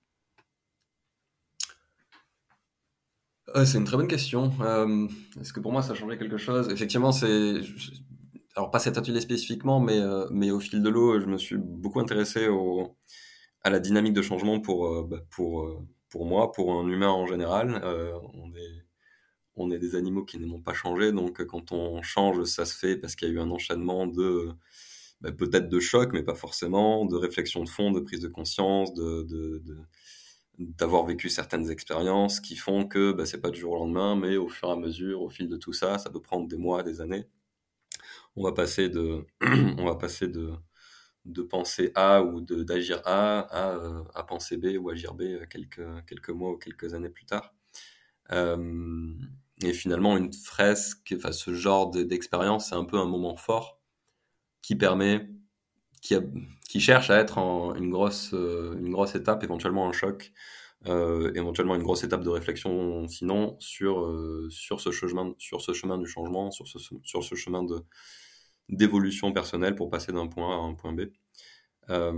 c'est 3.66 3.80
une 3.80 3.84
très 3.84 3.98
bonne 3.98 4.08
question. 4.08 4.52
est-ce 5.42 5.54
que 5.54 5.60
pour 5.60 5.72
moi 5.72 5.82
ça 5.82 5.94
a 5.94 5.96
changé 5.96 6.18
quelque 6.18 6.38
chose? 6.38 6.70
Effectivement, 6.70 7.12
c'est 7.12 7.62
alors 8.56 8.70
pas 8.70 8.80
cet 8.80 8.98
atelier 8.98 9.22
spécifiquement, 9.22 9.80
mais 9.80 10.00
mais 10.32 10.52
au 10.52 10.60
fil 10.60 10.84
de 10.84 10.90
l'eau, 10.90 11.20
je 11.20 11.26
me 11.26 11.38
suis 11.38 11.58
beaucoup 11.58 12.00
intéressé 12.00 12.48
au 12.48 12.96
à 13.64 13.70
la 13.70 13.80
dynamique 13.80 14.14
de 14.14 14.22
changement 14.22 14.60
pour, 14.60 15.04
bah, 15.06 15.20
pour, 15.32 15.84
pour 16.10 16.26
moi, 16.26 16.52
pour 16.52 16.74
un 16.74 16.88
humain 16.88 17.10
en 17.10 17.28
général. 17.28 17.82
on 18.34 18.54
est 18.56 18.86
on 19.56 19.72
est 19.72 19.80
des 19.80 19.96
animaux 19.96 20.24
qui 20.24 20.40
n'aiment 20.40 20.64
pas 20.64 20.74
changé, 20.74 21.12
donc 21.12 21.46
quand 21.46 21.72
on 21.74 22.02
change, 22.02 22.44
ça 22.46 22.66
se 22.66 22.76
fait 22.78 22.96
parce 22.98 23.16
qu'il 23.16 23.28
y 23.28 23.32
a 23.32 23.34
eu 23.36 23.40
un 23.40 23.52
enchaînement 23.52 24.08
de 24.08 24.50
bah, 25.22 25.32
peut-être 25.34 25.70
de 25.70 25.80
choc, 25.80 26.12
mais 26.14 26.24
pas 26.24 26.36
forcément, 26.36 27.06
de 27.06 27.16
réflexion 27.16 27.64
de 27.64 27.70
fond, 27.70 27.92
de 27.92 28.00
prise 28.00 28.22
de 28.22 28.30
conscience, 28.30 28.94
d'avoir 30.58 31.06
vécu 31.06 31.30
certaines 31.30 31.70
expériences 31.72 32.40
qui 32.40 32.56
font 32.56 32.88
que 32.88 33.12
bah, 33.12 33.26
c'est 33.26 33.42
pas 33.42 33.50
du 33.50 33.60
jour 33.60 33.74
au 33.74 33.78
lendemain, 33.80 34.16
mais 34.16 34.38
au 34.38 34.48
fur 34.50 34.70
et 34.70 34.72
à 34.72 34.76
mesure, 34.76 35.22
au 35.22 35.30
fil 35.30 35.50
de 35.50 35.58
tout 35.58 35.74
ça, 35.74 35.98
ça 35.98 36.10
peut 36.10 36.22
prendre 36.22 36.48
des 36.48 36.58
mois, 36.58 36.84
des 36.84 37.02
années. 37.02 37.28
On 38.36 38.44
va 38.44 38.54
passer 38.54 38.90
de, 38.90 39.26
on 39.78 39.86
va 39.86 39.96
passer 39.96 40.28
de, 40.28 40.54
de 41.26 41.42
penser 41.42 41.92
A 41.96 42.24
ou 42.24 42.42
d'agir 42.42 43.02
A 43.06 43.40
à, 43.42 43.76
euh, 43.76 44.04
à 44.16 44.24
penser 44.24 44.58
B 44.58 44.78
ou 44.80 44.90
agir 44.90 45.14
B 45.14 45.24
quelques, 45.50 45.86
quelques 46.08 46.30
mois 46.30 46.52
ou 46.52 46.58
quelques 46.58 46.94
années 46.94 47.10
plus 47.10 47.26
tard. 47.26 47.54
Euh, 48.32 49.14
et 49.64 49.74
finalement, 49.74 50.18
une 50.18 50.34
fresque, 50.34 51.14
enfin, 51.18 51.32
ce 51.32 51.54
genre 51.54 51.92
d'expérience, 51.92 52.70
c'est 52.70 52.76
un 52.76 52.86
peu 52.86 52.98
un 52.98 53.06
moment 53.06 53.36
fort 53.36 53.80
qui 54.62 54.76
permet, 54.76 55.30
qui, 56.02 56.16
qui 56.70 56.80
cherche 56.80 57.10
à 57.10 57.20
être 57.20 57.38
en 57.38 57.76
une 57.76 57.90
grosse, 57.90 58.34
euh, 58.34 58.76
une 58.80 58.92
grosse 58.92 59.16
étape, 59.16 59.44
éventuellement 59.44 59.88
un 59.90 59.94
choc, 59.94 60.32
euh, 60.88 61.32
éventuellement 61.36 61.76
une 61.76 61.84
grosse 61.84 62.04
étape 62.04 62.24
de 62.24 62.30
réflexion, 62.30 63.08
sinon 63.08 63.58
sur 63.60 64.02
euh, 64.02 64.48
sur 64.50 64.82
ce 64.82 64.92
chemin, 64.92 65.34
sur 65.40 65.62
ce 65.62 65.74
chemin 65.74 65.98
du 65.98 66.08
changement, 66.08 66.52
sur 66.52 66.68
ce 66.68 66.80
sur 67.04 67.24
ce 67.24 67.36
chemin 67.36 67.64
de 67.64 67.84
d'évolution 68.70 69.32
personnelle 69.34 69.76
pour 69.76 69.90
passer 69.90 70.12
d'un 70.12 70.28
point 70.28 70.52
A 70.52 70.56
à 70.56 70.64
un 70.64 70.74
point 70.74 70.94
B. 70.94 71.02
Euh, 71.90 72.14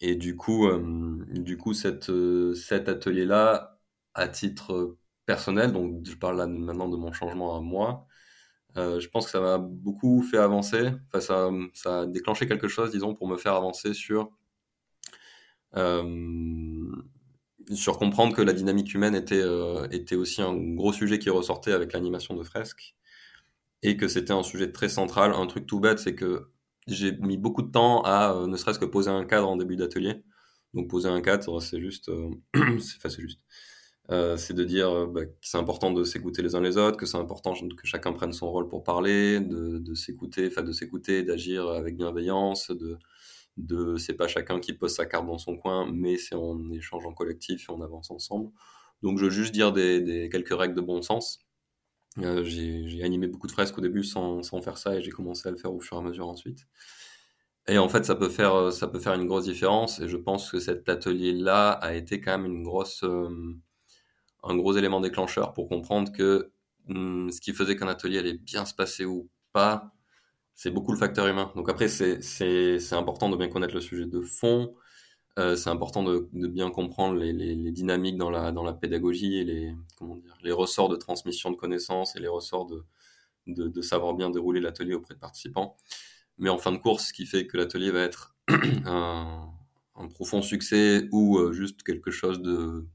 et 0.00 0.14
du 0.14 0.36
coup, 0.36 0.66
euh, 0.66 1.24
du 1.30 1.56
coup, 1.56 1.74
cette, 1.74 2.10
cet 2.54 2.88
atelier-là, 2.88 3.78
à 4.14 4.28
titre 4.28 4.96
personnel, 5.26 5.72
donc 5.72 6.06
je 6.06 6.14
parle 6.16 6.38
là 6.38 6.46
maintenant 6.46 6.88
de 6.88 6.96
mon 6.96 7.12
changement 7.12 7.56
à 7.56 7.60
moi, 7.60 8.06
euh, 8.76 9.00
je 9.00 9.08
pense 9.08 9.26
que 9.26 9.32
ça 9.32 9.40
m'a 9.40 9.58
beaucoup 9.58 10.22
fait 10.22 10.38
avancer. 10.38 10.90
Enfin, 11.08 11.20
ça, 11.20 11.50
ça, 11.74 12.00
a 12.02 12.06
déclenché 12.06 12.46
quelque 12.46 12.68
chose, 12.68 12.90
disons, 12.92 13.14
pour 13.14 13.28
me 13.28 13.36
faire 13.38 13.54
avancer 13.54 13.94
sur 13.94 14.30
euh, 15.76 16.90
sur 17.72 17.98
comprendre 17.98 18.34
que 18.34 18.42
la 18.42 18.52
dynamique 18.52 18.94
humaine 18.94 19.14
était 19.14 19.40
euh, 19.40 19.88
était 19.90 20.14
aussi 20.16 20.42
un 20.42 20.54
gros 20.56 20.92
sujet 20.92 21.18
qui 21.18 21.30
ressortait 21.30 21.72
avec 21.72 21.92
l'animation 21.92 22.34
de 22.36 22.42
fresques 22.44 22.94
et 23.82 23.96
que 23.96 24.08
c'était 24.08 24.32
un 24.32 24.42
sujet 24.42 24.72
très 24.72 24.88
central. 24.88 25.32
Un 25.34 25.46
truc 25.46 25.66
tout 25.66 25.80
bête, 25.80 25.98
c'est 25.98 26.14
que 26.14 26.50
j'ai 26.88 27.12
mis 27.18 27.38
beaucoup 27.38 27.62
de 27.62 27.70
temps 27.70 28.02
à 28.02 28.46
ne 28.46 28.56
serait-ce 28.56 28.78
que 28.78 28.84
poser 28.84 29.10
un 29.10 29.24
cadre 29.24 29.48
en 29.48 29.56
début 29.56 29.76
d'atelier. 29.76 30.22
Donc 30.74 30.88
poser 30.90 31.08
un 31.08 31.20
cadre, 31.20 31.60
c'est 31.60 31.80
juste, 31.80 32.10
c'est 32.80 33.20
juste 33.20 33.40
euh, 34.10 34.36
c'est 34.36 34.54
de 34.54 34.62
dire 34.64 34.88
euh, 34.90 35.06
bah, 35.06 35.26
que 35.26 35.32
c'est 35.40 35.58
important 35.58 35.90
de 35.92 36.04
s'écouter 36.04 36.40
les 36.42 36.54
uns 36.54 36.60
les 36.60 36.76
autres, 36.76 36.96
que 36.96 37.06
c'est 37.06 37.16
important 37.16 37.54
que 37.54 37.86
chacun 37.86 38.12
prenne 38.12 38.32
son 38.32 38.50
rôle 38.50 38.68
pour 38.68 38.84
parler, 38.84 39.40
de, 39.40 39.94
s'écouter, 39.94 40.46
enfin 40.46 40.62
de 40.62 40.72
s'écouter, 40.72 41.24
d'agir 41.24 41.68
avec 41.68 41.96
bienveillance, 41.96 42.70
de, 42.70 42.98
de 43.56 43.96
c'est 43.96 44.14
pas 44.14 44.28
chacun 44.28 44.60
qui 44.60 44.74
pose 44.74 44.94
sa 44.94 45.06
carte 45.06 45.26
dans 45.26 45.38
son 45.38 45.56
coin, 45.56 45.90
mais 45.92 46.18
c'est 46.18 46.36
en 46.36 46.70
échange 46.70 47.04
en 47.06 47.12
collectif 47.12 47.68
et 47.68 47.72
on 47.72 47.80
avance 47.82 48.10
ensemble. 48.10 48.52
Donc 49.02 49.18
je 49.18 49.24
veux 49.24 49.30
juste 49.30 49.52
dire 49.52 49.72
des 49.72 50.28
quelques 50.30 50.56
règles 50.56 50.74
de 50.74 50.80
bon 50.82 51.02
sens. 51.02 51.45
Euh, 52.18 52.44
j'ai 52.44 53.02
animé 53.02 53.26
beaucoup 53.26 53.46
de 53.46 53.52
fresques 53.52 53.76
au 53.78 53.80
début 53.80 54.02
sans, 54.04 54.42
sans 54.42 54.62
faire 54.62 54.78
ça 54.78 54.96
et 54.96 55.02
j'ai 55.02 55.10
commencé 55.10 55.48
à 55.48 55.50
le 55.50 55.58
faire 55.58 55.72
au 55.72 55.80
fur 55.80 55.96
et 55.98 56.00
à 56.00 56.02
mesure 56.02 56.28
ensuite. 56.28 56.66
Et 57.68 57.78
en 57.78 57.88
fait, 57.88 58.04
ça 58.04 58.14
peut 58.14 58.28
faire, 58.28 58.72
ça 58.72 58.86
peut 58.88 59.00
faire 59.00 59.14
une 59.14 59.26
grosse 59.26 59.44
différence. 59.44 60.00
Et 60.00 60.08
je 60.08 60.16
pense 60.16 60.50
que 60.50 60.60
cet 60.60 60.88
atelier-là 60.88 61.70
a 61.72 61.94
été 61.94 62.20
quand 62.20 62.38
même 62.38 62.46
une 62.46 62.62
grosse, 62.62 63.02
euh, 63.02 63.28
un 64.42 64.56
gros 64.56 64.74
élément 64.76 65.00
déclencheur 65.00 65.52
pour 65.54 65.68
comprendre 65.68 66.12
que 66.12 66.52
hmm, 66.86 67.30
ce 67.30 67.40
qui 67.40 67.52
faisait 67.52 67.76
qu'un 67.76 67.88
atelier 67.88 68.18
allait 68.18 68.34
bien 68.38 68.64
se 68.64 68.74
passer 68.74 69.04
ou 69.04 69.28
pas, 69.52 69.92
c'est 70.54 70.70
beaucoup 70.70 70.92
le 70.92 70.98
facteur 70.98 71.26
humain. 71.28 71.52
Donc 71.56 71.68
après, 71.70 71.88
c'est 71.88 72.92
important 72.92 73.30
de 73.30 73.36
bien 73.36 73.48
connaître 73.48 73.74
le 73.74 73.80
sujet 73.80 74.06
de 74.06 74.20
fond. 74.22 74.74
Euh, 75.38 75.54
c'est 75.54 75.68
important 75.68 76.02
de, 76.02 76.28
bien 76.32 76.70
comprendre 76.70 77.16
les, 77.16 77.70
dynamiques 77.70 78.16
dans 78.16 78.30
la, 78.30 78.72
pédagogie 78.72 79.36
et 79.36 79.44
les, 79.44 80.52
ressorts 80.52 80.88
de 80.88 80.96
transmission 80.96 81.50
de 81.50 81.56
connaissances 81.56 82.16
et 82.16 82.20
les 82.20 82.28
ressorts 82.28 82.66
de, 83.46 83.82
savoir 83.82 84.14
bien 84.14 84.30
dérouler 84.30 84.60
l'atelier 84.60 84.94
auprès 84.94 85.14
de 85.14 85.20
participants. 85.20 85.76
Mais 86.38 86.48
en 86.48 86.58
fin 86.58 86.72
de 86.72 86.78
course, 86.78 87.08
ce 87.08 87.12
qui 87.12 87.26
fait 87.26 87.46
que 87.46 87.58
l'atelier 87.58 87.90
va 87.90 88.00
être 88.00 88.34
un, 88.86 89.52
profond 90.14 90.40
succès 90.40 91.08
ou 91.12 91.38
euh, 91.38 91.52
juste 91.52 91.82
quelque 91.82 92.10
chose 92.10 92.40
de, 92.40 92.86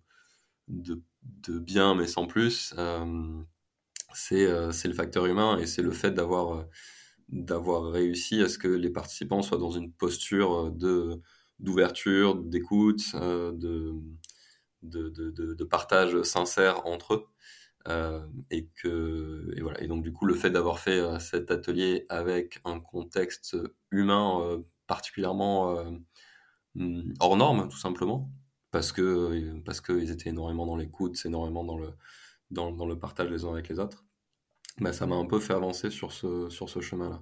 bien 1.47 1.93
mais 1.93 2.07
sans 2.07 2.25
plus, 2.25 2.73
euh, 2.77 3.43
c'est 4.13 4.87
le 4.87 4.93
facteur 4.93 5.27
humain 5.27 5.59
et 5.59 5.67
c'est 5.67 5.83
le 5.83 5.91
fait 5.91 6.11
d'avoir 6.11 6.65
réussi 7.91 8.41
à 8.41 8.49
ce 8.49 8.57
que 8.57 8.67
les 8.67 8.89
participants 8.89 9.43
soient 9.43 9.59
dans 9.59 9.71
une 9.71 9.91
posture 9.91 10.71
de 10.71 11.21
d'ouverture, 11.61 12.35
d'écoute, 12.35 13.15
de, 13.15 13.95
de, 14.83 15.63
partage 15.63 16.21
sincère 16.23 16.85
entre 16.85 17.13
eux. 17.13 17.25
Euh, 17.87 18.21
et 18.51 18.67
que 18.75 19.55
donc 19.87 20.03
du 20.03 20.13
coup 20.13 20.25
le 20.27 20.35
fait 20.35 20.51
d'avoir 20.51 20.77
fait 20.77 21.01
cet 21.19 21.49
atelier 21.49 22.05
avec 22.09 22.59
un 22.63 22.79
contexte 22.79 23.57
humain 23.89 24.61
particulièrement 24.85 25.83
hors 27.19 27.37
norme 27.37 27.69
tout 27.69 27.77
simplement 27.77 28.29
parce 28.71 28.91
que 28.91 29.59
parce 29.61 29.81
qu'ils 29.81 30.11
étaient 30.11 30.29
énormément 30.29 30.65
dans 30.65 30.77
l'écoute, 30.77 31.17
énormément 31.25 31.63
dans 31.63 31.77
le 31.77 31.89
dans, 32.49 32.85
le 32.85 32.99
partage 32.99 33.29
les 33.29 33.45
uns 33.45 33.51
avec 33.51 33.69
les 33.69 33.79
autres. 33.79 34.03
Bah, 34.79 34.93
ça 34.93 35.05
m'a 35.07 35.15
un 35.15 35.25
peu 35.25 35.39
fait 35.39 35.53
avancer 35.53 35.89
sur 35.89 36.11
ce 36.11 36.49
sur 36.49 36.69
ce 36.69 36.81
chemin-là. 36.81 37.21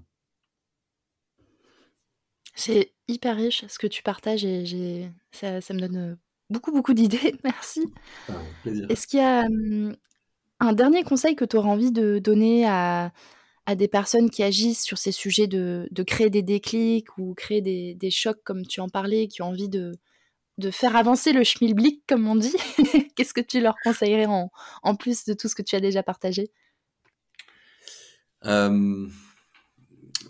C'est 2.55 2.93
hyper 3.09 3.35
riche 3.35 3.65
ce 3.67 3.79
que 3.79 3.87
tu 3.87 4.03
partages 4.03 4.45
et 4.45 4.65
j'ai 4.65 5.11
ça, 5.31 5.61
ça 5.61 5.73
me 5.73 5.79
donne 5.79 6.17
beaucoup 6.49 6.71
beaucoup 6.71 6.93
d'idées. 6.93 7.35
Merci. 7.43 7.91
Ah, 8.29 8.33
Est-ce 8.89 9.07
qu'il 9.07 9.19
y 9.19 9.23
a 9.23 9.41
hum, 9.41 9.95
un 10.59 10.73
dernier 10.73 11.03
conseil 11.03 11.35
que 11.35 11.45
tu 11.45 11.57
auras 11.57 11.69
envie 11.69 11.91
de 11.91 12.19
donner 12.19 12.65
à, 12.65 13.11
à 13.65 13.75
des 13.75 13.87
personnes 13.87 14.29
qui 14.29 14.43
agissent 14.43 14.83
sur 14.83 14.97
ces 14.97 15.11
sujets 15.11 15.47
de, 15.47 15.87
de 15.91 16.03
créer 16.03 16.29
des 16.29 16.41
déclics 16.43 17.17
ou 17.17 17.33
créer 17.33 17.61
des, 17.61 17.95
des 17.95 18.11
chocs 18.11 18.41
comme 18.43 18.65
tu 18.65 18.81
en 18.81 18.89
parlais, 18.89 19.27
qui 19.27 19.41
ont 19.41 19.47
envie 19.47 19.69
de, 19.69 19.93
de 20.57 20.71
faire 20.71 20.95
avancer 20.95 21.33
le 21.33 21.43
schmilblick, 21.43 22.03
comme 22.07 22.27
on 22.27 22.35
dit? 22.35 22.55
Qu'est-ce 23.15 23.33
que 23.33 23.41
tu 23.41 23.61
leur 23.61 23.75
conseillerais 23.83 24.25
en, 24.25 24.51
en, 24.83 24.95
plus 24.95 25.23
de 25.25 25.33
tout 25.33 25.47
ce 25.47 25.55
que 25.55 25.61
tu 25.61 25.75
as 25.75 25.79
déjà 25.79 26.03
partagé? 26.03 26.51
Euh, 28.45 29.07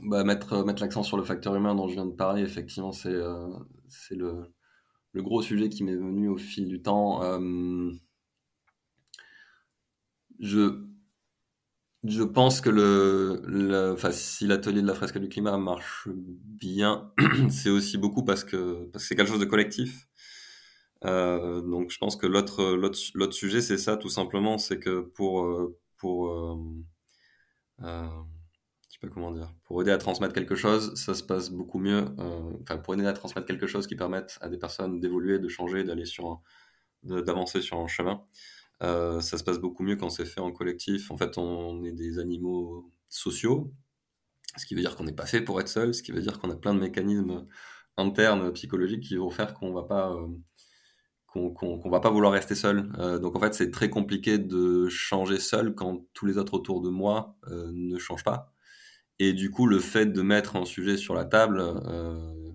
bah, 0.02 0.24
Mettre, 0.24 0.64
mettre 0.66 0.82
l'accent 0.82 1.04
sur 1.04 1.18
le 1.18 1.24
facteur 1.24 1.56
humain 1.56 1.76
dont 1.76 1.88
je 1.88 1.94
viens 1.94 2.06
de 2.06 2.14
parler, 2.14 2.42
effectivement, 2.42 2.92
c'est 2.92 3.10
euh, 3.10 3.48
le, 4.12 4.54
le, 5.14 5.24
gros 5.24 5.42
sujet 5.42 5.70
qui 5.70 5.84
m'est 5.84 5.96
venu 5.96 6.30
au 6.30 6.38
fil 6.38 6.68
du 6.68 6.82
temps. 6.82 7.24
Euh, 7.24 7.92
je, 10.40 10.86
je 12.04 12.24
pense 12.24 12.62
que 12.62 12.70
le, 12.70 13.96
si 14.12 14.48
l'atelier 14.48 14.82
de 14.82 14.88
la 14.88 14.94
fresque 14.94 15.18
du 15.18 15.28
climat 15.30 15.58
marche 15.58 16.08
bien, 16.08 17.12
c'est 17.50 17.70
aussi 17.70 17.98
beaucoup 17.98 18.24
parce 18.24 18.44
que 18.44 18.86
parce 18.92 19.04
que 19.04 19.08
c'est 19.10 19.16
quelque 19.16 19.30
chose 19.30 19.40
de 19.40 19.46
collectif. 19.46 20.08
Euh, 21.06 21.62
donc 21.62 21.92
je 21.92 21.98
pense 21.98 22.16
que 22.18 22.28
l'autre 22.28 23.32
sujet 23.34 23.62
c'est 23.62 23.78
ça 23.78 23.98
tout 23.98 24.10
simplement, 24.10 24.58
c'est 24.58 24.80
que 24.80 25.02
pour 25.02 25.44
euh, 25.44 25.78
pour 25.98 26.28
euh, 26.30 26.56
euh, 27.84 28.08
pour 29.64 29.82
aider 29.82 29.92
à 29.92 29.98
transmettre 29.98 30.34
quelque 30.34 30.56
chose, 30.56 30.94
ça 30.96 31.14
se 31.14 31.24
passe 31.24 31.50
beaucoup 31.52 31.80
mieux. 31.80 32.06
Euh, 32.20 32.52
enfin 32.62 32.78
pour 32.78 32.94
aider 32.94 33.06
à 33.06 33.14
transmettre 33.14 33.48
quelque 33.48 33.68
chose 33.68 33.88
qui 33.88 33.96
permette 33.96 34.38
à 34.42 34.50
des 34.50 34.58
personnes 34.58 35.00
d'évoluer, 35.00 35.40
de 35.40 35.48
changer, 35.48 35.84
d'aller 35.84 36.06
sur 36.06 36.42
d'avancer 37.04 37.62
sur 37.62 37.80
un 37.80 37.88
chemin. 37.88 38.22
Euh, 38.84 39.22
ça 39.22 39.38
se 39.38 39.44
passe 39.44 39.58
beaucoup 39.60 39.84
mieux 39.84 39.96
quand 39.96 40.10
c'est 40.10 40.26
fait 40.26 40.42
en 40.42 40.52
collectif. 40.52 41.12
En 41.12 41.18
fait, 41.18 41.38
on 41.38 41.84
est 41.86 41.94
des 41.94 42.20
animaux 42.20 42.92
sociaux, 43.10 43.72
ce 44.58 44.66
qui 44.66 44.76
veut 44.76 44.82
dire 44.82 44.98
qu'on 44.98 45.06
n'est 45.06 45.14
pas 45.14 45.26
fait 45.26 45.42
pour 45.42 45.62
être 45.62 45.70
seul, 45.70 45.94
ce 45.94 46.04
qui 46.04 46.12
veut 46.12 46.22
dire 46.22 46.40
qu'on 46.40 46.50
a 46.50 46.56
plein 46.58 46.74
de 46.74 46.80
mécanismes 46.80 47.48
internes 47.96 48.52
psychologiques 48.54 49.04
qui 49.04 49.16
vont 49.16 49.30
faire 49.30 49.54
qu'on 49.54 49.74
va 49.74 49.84
pas 49.84 50.12
euh, 50.12 50.28
qu'on 51.28 51.90
va 51.90 52.00
pas 52.02 52.10
vouloir 52.10 52.34
rester 52.34 52.56
seul. 52.56 52.90
Donc 53.22 53.36
en 53.36 53.40
fait, 53.40 53.54
c'est 53.54 53.72
très 53.72 53.90
compliqué 53.90 54.40
de 54.40 54.90
changer 54.90 55.40
seul 55.40 55.76
quand 55.76 56.06
tous 56.14 56.26
les 56.26 56.38
autres 56.38 56.56
autour 56.56 56.82
de 56.82 56.90
moi 56.90 57.38
ne 57.48 57.98
changent 58.00 58.24
pas. 58.24 58.52
Et 59.20 59.34
du 59.34 59.52
coup, 59.52 59.68
le 59.68 59.80
fait 59.80 60.08
de 60.08 60.22
mettre 60.22 60.56
un 60.56 60.66
sujet 60.66 60.98
sur 60.98 61.14
la 61.14 61.26
table, 61.26 61.60
euh, 61.62 62.52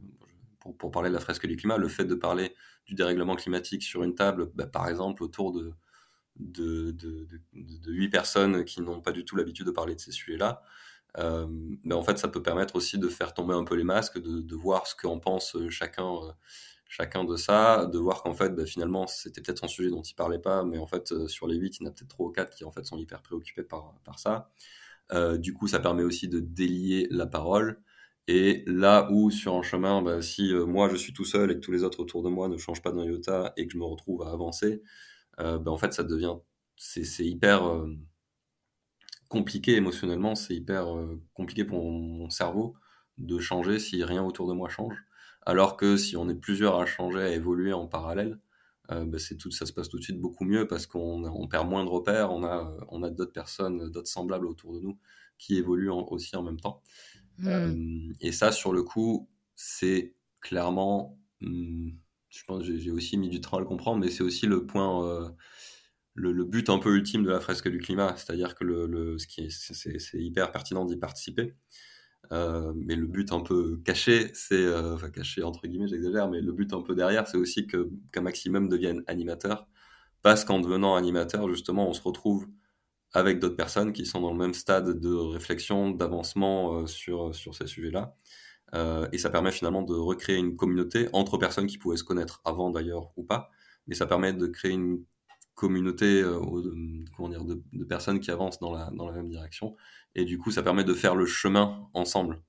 pour, 0.60 0.76
pour, 0.76 0.90
parler 0.90 1.10
de 1.10 1.14
la 1.14 1.20
fresque 1.20 1.46
du 1.46 1.56
climat, 1.56 1.76
le 1.76 1.88
fait 1.88 2.04
de 2.04 2.14
parler 2.14 2.54
du 2.86 2.94
dérèglement 2.94 3.36
climatique 3.36 3.82
sur 3.82 4.02
une 4.02 4.14
table, 4.14 4.50
bah, 4.54 4.66
par 4.66 4.88
exemple 4.88 5.22
autour 5.22 5.52
de 5.52 5.72
de, 6.36 6.90
de, 6.90 7.28
de, 7.52 7.78
de 7.78 7.92
8 7.92 8.08
personnes 8.08 8.64
qui 8.64 8.80
n'ont 8.80 9.00
pas 9.00 9.12
du 9.12 9.24
tout 9.24 9.36
l'habitude 9.36 9.66
de 9.66 9.70
parler 9.70 9.94
de 9.94 10.00
ces 10.00 10.10
sujets-là, 10.10 10.62
euh, 11.18 11.46
bah, 11.84 11.96
en 11.96 12.02
fait, 12.02 12.18
ça 12.18 12.28
peut 12.28 12.42
permettre 12.42 12.76
aussi 12.76 12.98
de 12.98 13.08
faire 13.08 13.34
tomber 13.34 13.54
un 13.54 13.64
peu 13.64 13.76
les 13.76 13.84
masques, 13.84 14.18
de, 14.20 14.40
de 14.40 14.54
voir 14.56 14.86
ce 14.88 14.96
qu'en 14.96 15.20
pense 15.20 15.56
chacun 15.70 16.34
chacun 16.88 17.24
de 17.24 17.36
ça, 17.36 17.86
de 17.86 17.98
voir 17.98 18.22
qu'en 18.22 18.34
fait, 18.34 18.50
bah, 18.50 18.66
finalement, 18.66 19.06
c'était 19.06 19.40
peut-être 19.40 19.64
un 19.64 19.68
sujet 19.68 19.90
dont 19.90 20.02
il 20.02 20.14
parlait 20.14 20.38
pas, 20.38 20.64
mais 20.64 20.78
en 20.78 20.86
fait, 20.86 21.12
euh, 21.12 21.26
sur 21.28 21.46
les 21.48 21.56
8, 21.56 21.78
il 21.80 21.82
y 21.82 21.86
en 21.86 21.90
a 21.90 21.92
peut-être 21.92 22.08
3 22.08 22.26
ou 22.26 22.30
4 22.30 22.54
qui 22.54 22.64
en 22.64 22.70
fait 22.70 22.84
sont 22.84 22.96
hyper 22.96 23.20
préoccupés 23.22 23.64
par, 23.64 23.94
par 24.04 24.18
ça. 24.18 24.50
Euh, 25.12 25.36
du 25.38 25.52
coup, 25.54 25.68
ça 25.68 25.80
permet 25.80 26.02
aussi 26.02 26.28
de 26.28 26.40
délier 26.40 27.06
la 27.10 27.26
parole. 27.26 27.82
Et 28.26 28.64
là 28.66 29.08
où 29.12 29.30
sur 29.30 29.54
un 29.54 29.62
chemin, 29.62 30.02
bah, 30.02 30.22
si 30.22 30.52
euh, 30.54 30.64
moi 30.66 30.88
je 30.88 30.96
suis 30.96 31.12
tout 31.12 31.24
seul 31.26 31.50
et 31.50 31.54
que 31.56 31.60
tous 31.60 31.72
les 31.72 31.84
autres 31.84 32.00
autour 32.00 32.22
de 32.22 32.30
moi 32.30 32.48
ne 32.48 32.56
changent 32.56 32.82
pas 32.82 32.92
d'un 32.92 33.04
iota 33.04 33.52
et 33.56 33.66
que 33.66 33.72
je 33.72 33.78
me 33.78 33.84
retrouve 33.84 34.22
à 34.22 34.30
avancer, 34.32 34.82
bah, 35.38 35.60
en 35.66 35.76
fait, 35.78 35.92
ça 35.94 36.04
devient, 36.04 36.34
c'est 36.76 37.02
hyper 37.26 37.62
compliqué 39.28 39.74
émotionnellement, 39.76 40.34
c'est 40.34 40.54
hyper 40.54 40.86
compliqué 41.34 41.64
pour 41.64 41.82
mon 41.90 42.30
cerveau 42.30 42.74
de 43.18 43.38
changer 43.38 43.78
si 43.78 44.02
rien 44.04 44.22
autour 44.24 44.48
de 44.48 44.54
moi 44.54 44.68
change. 44.68 44.96
Alors 45.46 45.76
que 45.76 45.96
si 45.96 46.16
on 46.16 46.28
est 46.28 46.34
plusieurs 46.34 46.76
à 46.80 46.86
changer, 46.86 47.20
à 47.20 47.30
évoluer 47.30 47.72
en 47.72 47.86
parallèle, 47.86 48.38
euh, 48.90 49.04
bah, 49.06 49.18
c'est 49.18 49.36
tout, 49.36 49.50
ça 49.50 49.66
se 49.66 49.72
passe 49.72 49.88
tout 49.88 49.98
de 49.98 50.02
suite 50.02 50.20
beaucoup 50.20 50.44
mieux 50.44 50.66
parce 50.66 50.86
qu'on 50.86 51.24
on 51.24 51.48
perd 51.48 51.68
moins 51.68 51.84
de 51.84 51.88
repères, 51.88 52.30
on 52.32 52.44
a, 52.44 52.76
on 52.88 53.02
a 53.02 53.10
d'autres 53.10 53.32
personnes, 53.32 53.90
d'autres 53.90 54.08
semblables 54.08 54.46
autour 54.46 54.74
de 54.74 54.80
nous 54.80 54.98
qui 55.38 55.56
évoluent 55.56 55.90
aussi 55.90 56.36
en 56.36 56.42
même 56.42 56.60
temps. 56.60 56.82
Hmm. 57.38 57.48
Euh, 57.48 58.12
et 58.20 58.32
ça, 58.32 58.52
sur 58.52 58.72
le 58.72 58.82
coup, 58.82 59.28
c'est 59.54 60.14
clairement, 60.40 61.18
hmm, 61.40 61.90
je 62.28 62.44
pense, 62.44 62.64
j'ai 62.64 62.90
aussi 62.90 63.16
mis 63.16 63.28
du 63.28 63.40
temps 63.40 63.56
à 63.56 63.60
le 63.60 63.66
comprendre, 63.66 64.00
mais 64.00 64.10
c'est 64.10 64.22
aussi 64.22 64.46
le 64.46 64.66
point, 64.66 65.06
euh, 65.06 65.30
le, 66.14 66.32
le, 66.32 66.44
but 66.44 66.68
un 66.68 66.78
peu 66.78 66.94
ultime 66.94 67.24
de 67.24 67.30
la 67.30 67.40
fresque 67.40 67.68
du 67.68 67.78
climat, 67.78 68.14
c'est-à-dire 68.16 68.54
que 68.54 68.64
le, 68.64 68.86
le 68.86 69.18
ce 69.18 69.26
qui 69.26 69.50
c'est 69.50 70.22
hyper 70.22 70.52
pertinent 70.52 70.84
d'y 70.84 70.96
participer. 70.96 71.54
Euh, 72.32 72.72
mais 72.76 72.96
le 72.96 73.06
but 73.06 73.32
un 73.32 73.40
peu 73.40 73.78
caché, 73.84 74.30
c'est, 74.34 74.54
euh, 74.54 74.94
enfin 74.94 75.10
caché 75.10 75.42
entre 75.42 75.66
guillemets, 75.66 75.88
j'exagère, 75.88 76.28
mais 76.30 76.40
le 76.40 76.52
but 76.52 76.72
un 76.72 76.80
peu 76.82 76.94
derrière, 76.94 77.26
c'est 77.28 77.36
aussi 77.36 77.66
que 77.66 77.90
qu'un 78.12 78.22
maximum 78.22 78.68
devienne 78.68 79.02
animateur, 79.06 79.66
parce 80.22 80.44
qu'en 80.44 80.60
devenant 80.60 80.96
animateur, 80.96 81.48
justement, 81.50 81.88
on 81.88 81.92
se 81.94 82.02
retrouve 82.02 82.46
avec 83.14 83.40
d'autres 83.40 83.56
personnes 83.56 83.92
qui 83.92 84.06
sont 84.06 84.20
dans 84.20 84.32
le 84.32 84.38
même 84.38 84.54
stade 84.54 85.00
de 85.00 85.12
réflexion, 85.14 85.90
d'avancement 85.92 86.82
euh, 86.82 86.86
sur 86.86 87.34
sur 87.34 87.54
ces 87.54 87.66
sujets-là, 87.66 88.16
et 89.12 89.18
ça 89.18 89.30
permet 89.30 89.52
finalement 89.52 89.82
de 89.82 89.94
recréer 89.94 90.36
une 90.38 90.56
communauté 90.56 91.08
entre 91.12 91.38
personnes 91.38 91.66
qui 91.66 91.78
pouvaient 91.78 91.96
se 91.96 92.04
connaître 92.04 92.40
avant 92.44 92.70
d'ailleurs 92.70 93.12
ou 93.16 93.22
pas, 93.24 93.50
mais 93.86 93.94
ça 93.94 94.06
permet 94.06 94.32
de 94.32 94.46
créer 94.48 94.72
une 94.72 95.04
communauté 95.54 96.22
comment 97.16 97.28
dire, 97.28 97.44
de, 97.44 97.62
de, 97.72 97.84
personnes 97.84 98.20
qui 98.20 98.30
avancent 98.30 98.58
dans 98.58 98.72
la, 98.72 98.90
dans 98.90 99.06
la 99.06 99.12
même 99.12 99.28
direction 99.28 99.76
et 100.14 100.24
du 100.24 100.38
coup, 100.38 100.50
ça 100.50 100.62
permet 100.62 100.84
de 100.84 100.94
faire 100.94 101.14
le 101.14 101.26
chemin 101.26 101.88
ensemble. 101.92 102.40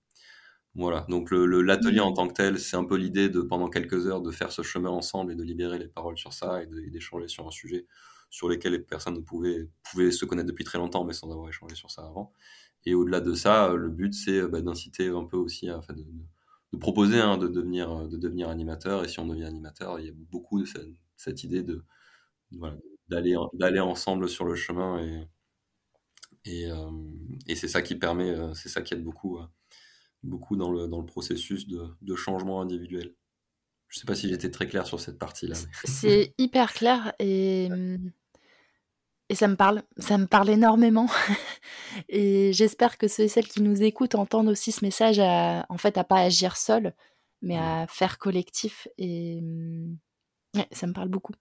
Voilà. 0.75 1.05
Donc, 1.09 1.31
l'atelier 1.31 2.01
en 2.01 2.13
tant 2.13 2.27
que 2.27 2.33
tel, 2.33 2.59
c'est 2.59 2.75
un 2.77 2.83
peu 2.83 2.97
l'idée 2.97 3.29
de, 3.29 3.41
pendant 3.41 3.69
quelques 3.69 4.07
heures, 4.07 4.21
de 4.21 4.31
faire 4.31 4.51
ce 4.51 4.61
chemin 4.61 4.89
ensemble 4.89 5.31
et 5.31 5.35
de 5.35 5.43
libérer 5.43 5.79
les 5.79 5.87
paroles 5.87 6.17
sur 6.17 6.33
ça 6.33 6.61
et 6.61 6.67
d'échanger 6.67 7.27
sur 7.27 7.47
un 7.47 7.51
sujet 7.51 7.87
sur 8.29 8.49
lequel 8.49 8.73
les 8.73 8.79
personnes 8.79 9.23
pouvaient, 9.23 9.69
pouvaient 9.83 10.11
se 10.11 10.25
connaître 10.25 10.47
depuis 10.47 10.65
très 10.65 10.77
longtemps, 10.77 11.05
mais 11.05 11.13
sans 11.13 11.31
avoir 11.31 11.47
échangé 11.47 11.75
sur 11.75 11.89
ça 11.89 12.03
avant. 12.05 12.33
Et 12.85 12.93
au-delà 12.93 13.21
de 13.21 13.33
ça, 13.33 13.73
le 13.73 13.89
but, 13.89 14.13
c'est 14.13 14.45
bah, 14.47 14.61
d'inciter 14.61 15.07
un 15.07 15.23
peu 15.23 15.37
aussi, 15.37 15.69
à, 15.69 15.79
de, 15.89 16.05
de, 16.73 16.77
proposer 16.77 17.19
hein, 17.19 17.37
de, 17.37 17.47
devenir, 17.47 18.07
de 18.09 18.17
devenir 18.17 18.49
animateur. 18.49 19.05
Et 19.05 19.07
si 19.07 19.19
on 19.19 19.27
devient 19.27 19.45
animateur, 19.45 19.99
il 19.99 20.07
y 20.07 20.09
a 20.09 20.13
beaucoup 20.13 20.59
de 20.59 20.65
cette, 20.65 20.91
cette 21.15 21.43
idée 21.43 21.63
de 21.63 21.83
voilà, 22.51 22.77
d'aller 23.07 23.79
ensemble 23.79 24.27
sur 24.29 24.45
le 24.45 24.55
chemin 24.55 24.99
et, 24.99 25.27
et, 26.45 26.67
euh, 26.71 26.91
et 27.47 27.55
c'est 27.55 27.67
ça 27.67 27.81
qui 27.81 27.95
permet, 27.95 28.29
euh, 28.29 28.53
c'est 28.53 28.69
ça 28.69 28.81
qui 28.81 28.93
aide 28.93 29.03
beaucoup, 29.03 29.39
euh, 29.39 29.45
beaucoup 30.23 30.55
dans 30.55 30.71
le, 30.71 30.87
dans 30.87 30.99
le 30.99 31.05
processus 31.05 31.67
de, 31.67 31.87
de 32.01 32.15
changement 32.15 32.61
individuel. 32.61 33.15
Je 33.87 33.97
ne 33.97 34.01
sais 34.01 34.05
pas 34.05 34.15
si 34.15 34.29
j'étais 34.29 34.51
très 34.51 34.67
clair 34.67 34.85
sur 34.85 34.99
cette 34.99 35.17
partie-là. 35.17 35.55
C'est 35.83 36.33
hyper 36.37 36.73
clair 36.73 37.13
et, 37.19 37.69
et 39.29 39.35
ça 39.35 39.47
me 39.47 39.55
parle, 39.55 39.83
ça 39.97 40.17
me 40.17 40.27
parle 40.27 40.49
énormément. 40.49 41.07
et 42.09 42.51
j'espère 42.53 42.97
que 42.97 43.07
ceux 43.07 43.23
et 43.23 43.27
celles 43.27 43.47
qui 43.47 43.61
nous 43.61 43.83
écoutent 43.83 44.15
entendent 44.15 44.49
aussi 44.49 44.71
ce 44.71 44.83
message 44.83 45.19
à, 45.19 45.65
en 45.69 45.77
fait, 45.77 45.97
à 45.97 46.03
pas 46.03 46.19
agir 46.19 46.57
seul, 46.57 46.93
mais 47.41 47.57
à 47.57 47.85
faire 47.87 48.17
collectif. 48.17 48.87
Et 48.97 49.39
ouais, 50.55 50.67
ça 50.71 50.87
me 50.87 50.93
parle 50.93 51.09
beaucoup. 51.09 51.33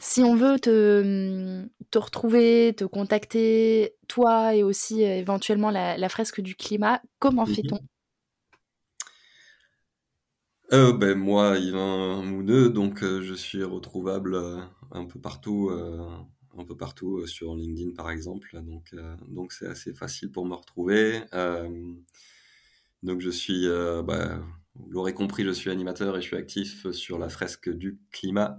Si 0.00 0.22
on 0.22 0.34
veut 0.34 0.58
te, 0.58 1.64
te, 1.90 1.98
retrouver, 1.98 2.74
te 2.76 2.84
contacter, 2.84 3.94
toi 4.08 4.54
et 4.54 4.62
aussi 4.62 5.04
euh, 5.04 5.18
éventuellement 5.18 5.70
la, 5.70 6.08
fresque 6.08 6.40
du 6.40 6.56
climat, 6.56 7.00
comment 7.18 7.46
mhm. 7.46 7.54
fait-on? 7.54 7.78
Euh, 10.72 10.92
ben, 10.92 11.16
Moi, 11.16 11.58
Yvan 11.58 12.22
Moudeux, 12.22 12.70
donc 12.70 13.02
euh, 13.02 13.22
je 13.22 13.34
suis 13.34 13.62
retrouvable 13.62 14.36
un 14.90 15.04
peu 15.04 15.20
partout, 15.20 15.70
un 15.70 16.64
peu 16.64 16.76
partout 16.76 17.26
sur 17.26 17.54
LinkedIn 17.54 17.92
par 17.94 18.10
exemple, 18.10 18.60
donc 18.62 18.94
donc 19.28 19.52
c'est 19.52 19.66
assez 19.66 19.94
facile 19.94 20.30
pour 20.30 20.44
me 20.46 20.54
retrouver. 20.54 21.22
donc 23.02 23.20
je 23.20 23.30
suis, 23.30 23.66
bah, 24.04 24.42
vous 24.74 24.90
l'aurez 24.90 25.14
compris, 25.14 25.44
je 25.44 25.50
suis 25.50 25.70
animateur 25.70 26.16
et 26.16 26.20
je 26.20 26.26
suis 26.26 26.36
actif 26.36 26.90
sur 26.90 27.18
la 27.18 27.28
fresque 27.28 27.70
du 27.70 28.00
climat 28.10 28.58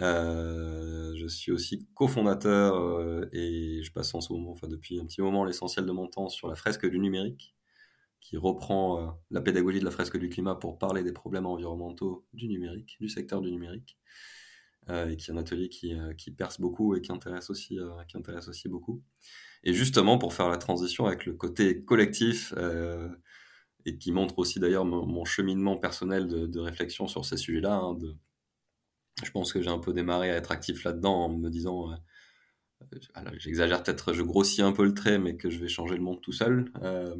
euh, 0.00 1.12
je 1.16 1.26
suis 1.26 1.50
aussi 1.50 1.88
cofondateur 1.94 2.76
euh, 2.76 3.28
et 3.32 3.82
je 3.82 3.92
passe 3.92 4.14
en 4.14 4.20
ce 4.20 4.32
moment, 4.32 4.52
enfin 4.52 4.68
depuis 4.68 5.00
un 5.00 5.06
petit 5.06 5.20
moment, 5.20 5.44
l'essentiel 5.44 5.86
de 5.86 5.92
mon 5.92 6.06
temps 6.06 6.28
sur 6.28 6.48
la 6.48 6.54
fresque 6.54 6.86
du 6.86 7.00
numérique, 7.00 7.56
qui 8.20 8.36
reprend 8.36 9.02
euh, 9.02 9.10
la 9.30 9.40
pédagogie 9.40 9.80
de 9.80 9.84
la 9.84 9.90
fresque 9.90 10.16
du 10.16 10.28
climat 10.28 10.54
pour 10.54 10.78
parler 10.78 11.02
des 11.02 11.12
problèmes 11.12 11.46
environnementaux 11.46 12.26
du 12.32 12.46
numérique, 12.48 12.96
du 13.00 13.08
secteur 13.08 13.40
du 13.40 13.50
numérique, 13.50 13.98
et 14.90 15.18
qui 15.18 15.30
est 15.30 15.34
un 15.34 15.36
atelier 15.36 15.68
qui, 15.68 16.30
perce 16.30 16.58
beaucoup 16.58 16.94
et 16.94 17.02
qui 17.02 17.12
intéresse 17.12 17.50
aussi, 17.50 17.78
qui 18.08 18.16
intéresse 18.16 18.48
aussi 18.48 18.70
beaucoup. 18.70 19.02
Et 19.62 19.74
justement 19.74 20.16
pour 20.16 20.32
faire 20.32 20.48
la 20.48 20.56
transition 20.56 21.04
avec 21.04 21.26
le 21.26 21.34
côté 21.34 21.84
collectif 21.84 22.54
et 23.84 23.98
qui 23.98 24.12
montre 24.12 24.38
aussi 24.38 24.60
d'ailleurs 24.60 24.86
mon, 24.86 25.26
cheminement 25.26 25.76
personnel 25.76 26.26
de, 26.26 26.58
réflexion 26.58 27.06
sur 27.06 27.26
ces 27.26 27.36
sujets-là, 27.36 27.74
hein, 27.74 27.98
je 29.24 29.30
pense 29.30 29.52
que 29.52 29.62
j'ai 29.62 29.70
un 29.70 29.78
peu 29.78 29.92
démarré 29.92 30.30
à 30.30 30.36
être 30.36 30.52
actif 30.52 30.84
là-dedans 30.84 31.24
en 31.24 31.28
me 31.28 31.50
disant, 31.50 31.92
euh, 31.92 33.30
j'exagère 33.38 33.82
peut-être, 33.82 34.12
je 34.12 34.22
grossis 34.22 34.62
un 34.62 34.72
peu 34.72 34.84
le 34.84 34.94
trait, 34.94 35.18
mais 35.18 35.36
que 35.36 35.50
je 35.50 35.58
vais 35.58 35.68
changer 35.68 35.96
le 35.96 36.02
monde 36.02 36.20
tout 36.20 36.32
seul. 36.32 36.70
Euh, 36.82 37.16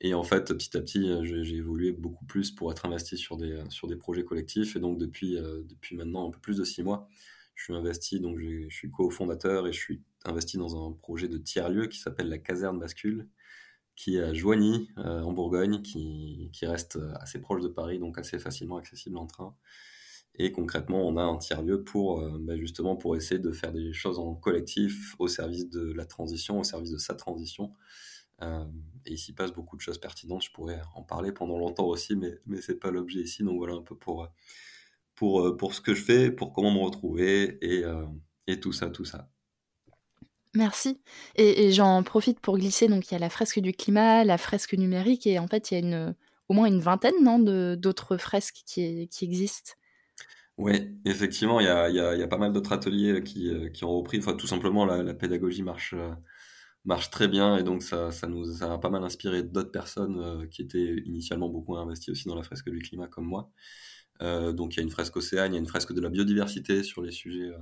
et 0.00 0.14
en 0.14 0.24
fait, 0.24 0.52
petit 0.52 0.76
à 0.76 0.80
petit, 0.80 1.08
j'ai 1.22 1.56
évolué 1.56 1.92
beaucoup 1.92 2.26
plus 2.26 2.50
pour 2.50 2.70
être 2.70 2.84
investi 2.84 3.16
sur 3.16 3.36
des, 3.36 3.62
sur 3.70 3.88
des 3.88 3.96
projets 3.96 4.24
collectifs. 4.24 4.76
Et 4.76 4.80
donc, 4.80 4.98
depuis, 4.98 5.38
euh, 5.38 5.62
depuis 5.64 5.96
maintenant 5.96 6.28
un 6.28 6.30
peu 6.30 6.38
plus 6.40 6.58
de 6.58 6.64
six 6.64 6.82
mois, 6.82 7.08
je 7.54 7.64
suis 7.64 7.74
investi, 7.74 8.20
donc 8.20 8.38
je 8.38 8.68
suis 8.68 8.90
cofondateur 8.90 9.66
et 9.66 9.72
je 9.72 9.78
suis 9.78 10.02
investi 10.24 10.58
dans 10.58 10.86
un 10.86 10.92
projet 10.92 11.28
de 11.28 11.38
tiers-lieu 11.38 11.86
qui 11.86 11.98
s'appelle 11.98 12.28
la 12.28 12.38
Caserne 12.38 12.78
Bascule, 12.78 13.28
qui 13.94 14.16
est 14.16 14.22
à 14.22 14.34
Joigny, 14.34 14.90
en 14.96 15.32
Bourgogne, 15.32 15.80
qui, 15.80 16.50
qui 16.52 16.66
reste 16.66 16.98
assez 17.14 17.40
proche 17.40 17.62
de 17.62 17.68
Paris, 17.68 17.98
donc 17.98 18.18
assez 18.18 18.38
facilement 18.38 18.76
accessible 18.76 19.16
en 19.16 19.26
train. 19.26 19.56
Et 20.38 20.52
concrètement, 20.52 21.06
on 21.06 21.16
a 21.16 21.22
un 21.22 21.38
tiers-lieu 21.38 21.82
pour 21.82 22.20
euh, 22.20 22.38
bah, 22.40 22.56
justement 22.56 22.96
pour 22.96 23.16
essayer 23.16 23.40
de 23.40 23.52
faire 23.52 23.72
des 23.72 23.92
choses 23.92 24.18
en 24.18 24.34
collectif 24.34 25.16
au 25.18 25.28
service 25.28 25.68
de 25.70 25.92
la 25.92 26.04
transition, 26.04 26.60
au 26.60 26.64
service 26.64 26.90
de 26.90 26.98
sa 26.98 27.14
transition. 27.14 27.72
Euh, 28.42 28.66
et 29.06 29.12
il 29.12 29.18
s'y 29.18 29.32
passe 29.32 29.52
beaucoup 29.52 29.76
de 29.76 29.80
choses 29.80 29.98
pertinentes. 29.98 30.44
Je 30.44 30.50
pourrais 30.50 30.80
en 30.94 31.02
parler 31.02 31.32
pendant 31.32 31.58
longtemps 31.58 31.86
aussi, 31.86 32.16
mais, 32.16 32.38
mais 32.44 32.60
ce 32.60 32.72
n'est 32.72 32.78
pas 32.78 32.90
l'objet 32.90 33.20
ici. 33.20 33.44
Donc 33.44 33.56
voilà 33.56 33.74
un 33.74 33.82
peu 33.82 33.96
pour, 33.96 34.28
pour, 35.14 35.40
euh, 35.40 35.56
pour 35.56 35.72
ce 35.72 35.80
que 35.80 35.94
je 35.94 36.02
fais, 36.02 36.30
pour 36.30 36.52
comment 36.52 36.70
me 36.70 36.80
retrouver 36.80 37.58
et, 37.62 37.84
et 38.46 38.60
tout 38.60 38.72
ça, 38.72 38.90
tout 38.90 39.06
ça. 39.06 39.30
Merci. 40.54 41.00
Et, 41.36 41.70
j'en 41.72 42.02
profite 42.02 42.40
pour 42.40 42.58
glisser. 42.58 42.88
Donc 42.88 43.10
il 43.10 43.12
y 43.12 43.16
a 43.16 43.18
la 43.18 43.30
fresque 43.30 43.60
du 43.60 43.72
climat, 43.72 44.24
la 44.24 44.36
fresque 44.36 44.74
numérique, 44.74 45.26
et 45.26 45.38
en 45.38 45.46
fait 45.46 45.70
il 45.70 45.74
y 45.74 45.76
a 45.76 45.80
une, 45.80 46.14
au 46.48 46.54
moins 46.54 46.66
une 46.66 46.80
vingtaine 46.80 47.76
d'autres 47.76 48.18
fresques 48.18 48.62
qui, 48.66 49.08
qui 49.08 49.24
existent. 49.24 49.72
Oui, 50.58 50.72
effectivement, 51.04 51.60
il 51.60 51.66
y 51.66 51.68
a, 51.68 52.28
pas 52.28 52.38
mal 52.38 52.52
d'autres 52.52 52.72
ateliers 52.72 53.22
qui, 53.22 53.50
euh, 53.50 53.68
qui, 53.68 53.84
ont 53.84 53.94
repris. 53.98 54.18
Enfin, 54.18 54.34
tout 54.34 54.46
simplement, 54.46 54.86
la, 54.86 55.12
pédagogie 55.12 55.62
marche, 55.62 55.92
euh, 55.94 56.14
marche 56.86 57.10
très 57.10 57.28
bien 57.28 57.58
et 57.58 57.62
donc 57.62 57.82
ça, 57.82 58.10
nous 58.26 58.62
a 58.62 58.80
pas 58.80 58.88
mal 58.88 59.04
inspiré 59.04 59.42
d'autres 59.42 59.70
personnes 59.70 60.18
euh, 60.18 60.46
qui 60.46 60.62
étaient 60.62 60.96
initialement 61.04 61.50
beaucoup 61.50 61.76
investies 61.76 62.10
aussi 62.10 62.26
dans 62.26 62.34
la 62.34 62.42
fresque 62.42 62.70
du 62.70 62.78
climat 62.80 63.06
comme 63.08 63.26
moi. 63.26 63.50
donc 64.20 64.74
il 64.74 64.76
y 64.78 64.80
a 64.80 64.82
une 64.82 64.90
fresque 64.90 65.16
océane, 65.16 65.52
il 65.52 65.56
y 65.56 65.58
a 65.58 65.60
une 65.60 65.66
fresque 65.68 65.92
de 65.92 66.00
la 66.00 66.08
biodiversité 66.10 66.82
sur 66.82 67.02
les 67.02 67.10
sujets, 67.10 67.52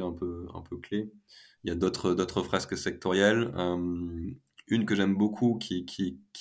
un 0.00 0.12
peu, 0.12 0.78
clés. 0.82 1.12
Il 1.64 1.68
y 1.68 1.72
a 1.72 1.74
d'autres, 1.74 2.42
fresques 2.42 2.78
sectorielles. 2.78 3.52
une 4.68 4.86
que 4.86 4.94
j'aime 4.94 5.14
beaucoup, 5.16 5.58
qui, 5.58 5.86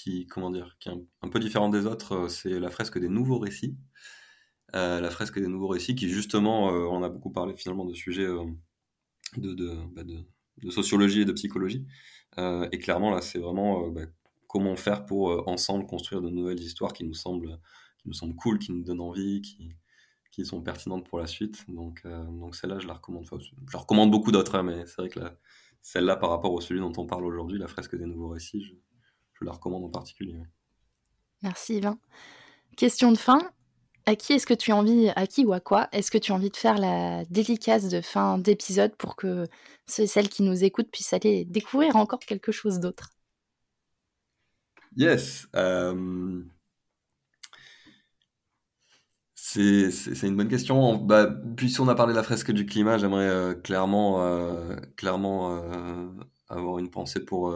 est 0.08 0.38
un 0.38 1.30
peu 1.30 1.40
différente 1.40 1.74
des 1.74 1.86
autres, 1.86 2.30
c'est 2.30 2.60
la 2.60 2.70
fresque 2.70 3.00
des 3.00 3.10
nouveaux 3.10 3.40
récits. 3.40 3.76
Euh, 4.76 5.02
la 5.02 5.10
fresque 5.10 5.40
des 5.40 5.48
nouveaux 5.48 5.68
récits, 5.68 5.96
qui 5.96 6.10
justement, 6.10 6.70
euh, 6.70 6.86
on 6.86 7.04
a 7.04 7.10
beaucoup 7.10 7.32
parlé 7.32 7.54
finalement 7.54 7.84
de 7.86 7.94
sujets 7.94 8.26
euh, 8.26 8.46
de, 9.36 9.76
bah, 9.94 10.04
de, 10.04 10.70
sociologie 10.70 11.22
et 11.22 11.26
de 11.26 11.34
psychologie. 11.34 11.86
et 12.38 12.78
clairement, 12.80 13.12
là, 13.12 13.22
c'est 13.22 13.40
vraiment 13.40 13.90
bah, 13.90 14.02
comment 14.48 14.76
faire 14.76 15.06
pour 15.06 15.48
ensemble 15.48 15.86
construire 15.86 16.22
de 16.22 16.30
nouvelles 16.30 16.60
histoires 16.60 16.94
qui 16.94 17.04
nous 17.04 17.14
semblent 17.14 17.60
qui 18.00 18.08
nous 18.08 18.14
semblent 18.14 18.36
cool, 18.36 18.60
qui 18.60 18.72
nous 18.72 18.84
donnent 18.84 19.02
envie, 19.02 19.42
qui, 19.42 19.76
sont 20.46 20.62
pertinentes 20.62 21.08
pour 21.08 21.20
la 21.20 21.28
suite. 21.28 21.66
Donc, 21.68 22.04
donc 22.06 22.56
celle-là, 22.56 22.80
je 22.80 22.88
la 22.88 22.94
recommande. 22.94 23.26
je 23.26 23.74
la 23.74 23.80
recommande 23.80 24.10
beaucoup 24.10 24.32
d'autres, 24.32 24.56
hein, 24.56 24.64
mais 24.64 24.86
c'est 24.88 24.98
vrai 24.98 25.10
que 25.10 25.20
celle-là, 25.82 26.16
par 26.16 26.30
rapport 26.30 26.52
au 26.54 26.62
celui 26.62 26.80
dont 26.80 26.94
on 26.98 27.06
parle 27.06 27.26
aujourd'hui, 27.26 27.60
la 27.60 27.68
fresque 27.68 27.96
des 27.96 28.06
nouveaux 28.06 28.30
récits, 28.30 28.64
je, 28.64 28.74
je 29.34 29.46
la 29.46 29.52
recommande 29.52 29.84
en 29.84 29.90
particulier. 29.90 30.36
Merci 31.44 31.78
Yvain. 31.78 32.00
Question 32.76 33.12
de 33.12 33.18
fin. 33.18 33.52
À 34.06 34.16
qui 34.16 34.34
est-ce 34.34 34.48
que 34.48 34.54
tu 34.54 34.72
as 34.72 34.76
envie, 34.76 35.10
à 35.16 35.28
qui 35.28 35.46
ou 35.46 35.54
à 35.54 35.60
quoi 35.60 35.88
est-ce 35.92 36.10
que 36.10 36.18
tu 36.18 36.32
as 36.32 36.36
envie 36.36 36.50
de 36.50 36.58
faire 36.58 36.78
la 36.78 37.24
dédicace 37.26 37.88
de 37.88 38.02
fin 38.02 38.38
d'épisode 38.40 38.96
pour 38.96 39.16
que 39.16 39.48
ceux 39.88 40.04
et 40.04 40.08
celles 40.08 40.30
qui 40.30 40.44
nous 40.44 40.64
écoutent 40.64 40.90
puissent 40.92 41.14
aller 41.14 41.46
découvrir 41.46 41.96
encore 41.96 42.20
quelque 42.20 42.52
chose 42.52 42.80
d'autre? 42.80 43.12
Yes. 44.98 45.48
Euh, 45.56 46.44
c'est 49.36 50.24
une 50.24 50.36
bonne 50.36 50.48
question. 50.48 50.98
Bah, 50.98 51.28
puisqu'on 51.56 51.88
a 51.88 51.96
parlé 51.96 52.14
de 52.14 52.18
la 52.18 52.24
fresque 52.24 52.52
du 52.52 52.66
climat, 52.66 52.98
j'aimerais 52.98 53.30
euh, 53.30 53.54
clairement, 53.54 54.24
euh, 54.24 54.76
clairement 54.98 55.62
avoir 56.50 56.80
une 56.80 56.90
pensée 56.90 57.24
pour 57.24 57.56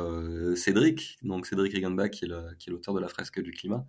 Cédric, 0.56 1.18
donc 1.22 1.46
Cédric 1.46 1.74
Regenbach, 1.74 2.12
qui 2.12 2.26
est 2.26 2.70
l'auteur 2.70 2.94
de 2.94 3.00
la 3.00 3.08
fresque 3.08 3.42
du 3.42 3.52
climat, 3.52 3.86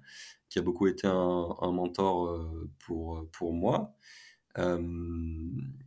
qui 0.48 0.58
a 0.58 0.62
beaucoup 0.62 0.86
été 0.86 1.06
un, 1.06 1.72
mentor 1.72 2.48
pour, 2.78 3.28
pour 3.32 3.52
moi. 3.52 3.94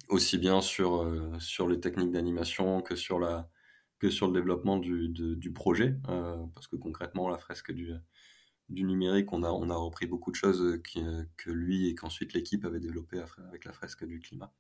aussi 0.10 0.38
bien 0.38 0.62
sur, 0.62 1.06
sur 1.39 1.67
les 1.67 1.80
techniques 1.80 2.12
d'animation 2.12 2.82
que 2.82 2.95
sur 2.95 3.19
que 4.00 4.10
sur 4.10 4.28
le 4.28 4.34
développement 4.34 4.78
du, 4.78 5.10
du 5.10 5.52
projet, 5.52 5.95
euh, 6.08 6.38
parce 6.56 6.67
que 6.67 6.78
concrètement, 6.78 7.30
la 7.30 7.38
fresque 7.38 7.72
du, 7.72 7.93
du 8.69 8.84
numérique, 8.84 9.32
on 9.34 9.43
a, 9.43 9.50
on 9.50 9.69
a 9.69 9.76
repris 9.76 10.08
beaucoup 10.08 10.32
de 10.32 10.36
choses 10.36 10.80
que 10.84 11.52
lui 11.52 11.89
et 11.89 11.95
qu'ensuite 11.95 12.34
l'équipe 12.34 12.65
avait 12.65 12.80
développées 12.80 13.22
avec 13.50 13.65
la 13.65 13.74
fresque 13.74 14.06
du 14.06 14.19
climat. 14.19 14.54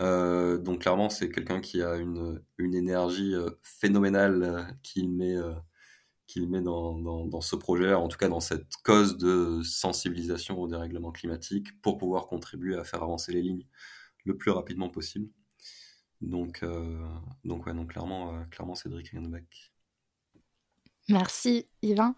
Euh, 0.00 0.58
donc 0.58 0.80
clairement, 0.80 1.10
c'est 1.10 1.30
quelqu'un 1.30 1.60
qui 1.60 1.82
a 1.82 1.96
une, 1.96 2.42
une 2.58 2.74
énergie 2.74 3.34
euh, 3.34 3.50
phénoménale 3.62 4.76
qu'il 4.82 5.12
met, 5.12 5.36
qu'il 6.26 6.48
met 6.48 6.62
dans, 6.62 6.98
dans, 7.26 7.40
ce 7.40 7.56
projet, 7.56 7.92
en 7.94 8.08
tout 8.08 8.16
cas 8.16 8.28
dans 8.28 8.40
cette 8.40 8.76
cause 8.82 9.16
de 9.18 9.60
sensibilisation 9.62 10.58
au 10.58 10.66
dérèglement 10.66 11.12
climatique, 11.12 11.80
pour 11.82 11.98
pouvoir 11.98 12.26
contribuer 12.26 12.76
à 12.76 12.84
faire 12.84 13.02
avancer 13.02 13.32
les 13.32 13.42
lignes 13.42 13.66
le 14.24 14.36
plus 14.36 14.50
rapidement 14.50 14.88
possible. 14.88 15.28
Donc, 16.20 16.62
euh, 16.62 17.04
donc, 17.44 17.66
ouais, 17.66 17.74
donc 17.74 17.90
clairement, 17.90 18.34
euh, 18.34 18.44
clairement 18.50 18.74
Cédric 18.74 19.08
Rienebeck. 19.08 19.72
Merci 21.08 21.66
Yvain. 21.82 22.14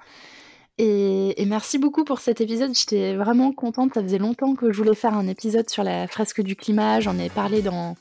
Et, 0.79 1.41
et, 1.41 1.47
merci 1.47 1.79
beaucoup 1.79 2.05
pour 2.05 2.21
cet 2.21 2.41
épisode. 2.41 2.75
J'étais 2.75 3.17
vraiment 3.17 3.53
contente. 3.53 3.95
Ça 3.95 4.03
faisait 4.03 4.19
longtemps 4.19 4.55
que 4.55 4.71
je 4.71 4.79
voulais 4.79 4.95
faire 4.95 5.15
un 5.15 5.27
épisode 5.27 5.69
sur 5.69 5.83
la 5.83 6.07
fresque 6.07 6.43
du 6.43 6.55
climat. 6.55 7.01
J'en 7.01 7.19
ai 7.19 7.31
parlé 7.31 7.63
dans, 7.63 7.97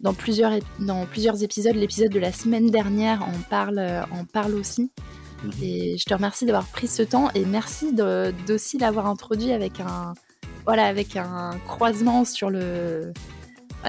dans, 0.00 0.12
plusieurs, 0.12 0.58
dans 0.80 1.06
plusieurs 1.06 1.42
épisodes. 1.42 1.76
L'épisode 1.76 2.10
de 2.10 2.18
la 2.18 2.32
semaine 2.32 2.70
dernière 2.70 3.22
en 3.22 3.40
parle, 3.48 3.78
en 4.10 4.24
parle 4.24 4.56
aussi. 4.56 4.90
Mhm. 5.42 5.52
Et 5.62 5.98
je 5.98 6.04
te 6.04 6.14
remercie 6.14 6.46
d'avoir 6.46 6.66
pris 6.66 6.88
ce 6.88 7.02
temps 7.02 7.30
et 7.34 7.44
merci 7.44 7.92
d'aussi 7.92 8.78
l'avoir 8.78 9.06
introduit 9.06 9.52
avec 9.52 9.80
un, 9.80 10.14
voilà, 10.64 10.86
avec 10.86 11.16
un 11.16 11.58
croisement 11.66 12.24
sur 12.24 12.50
le, 12.50 13.12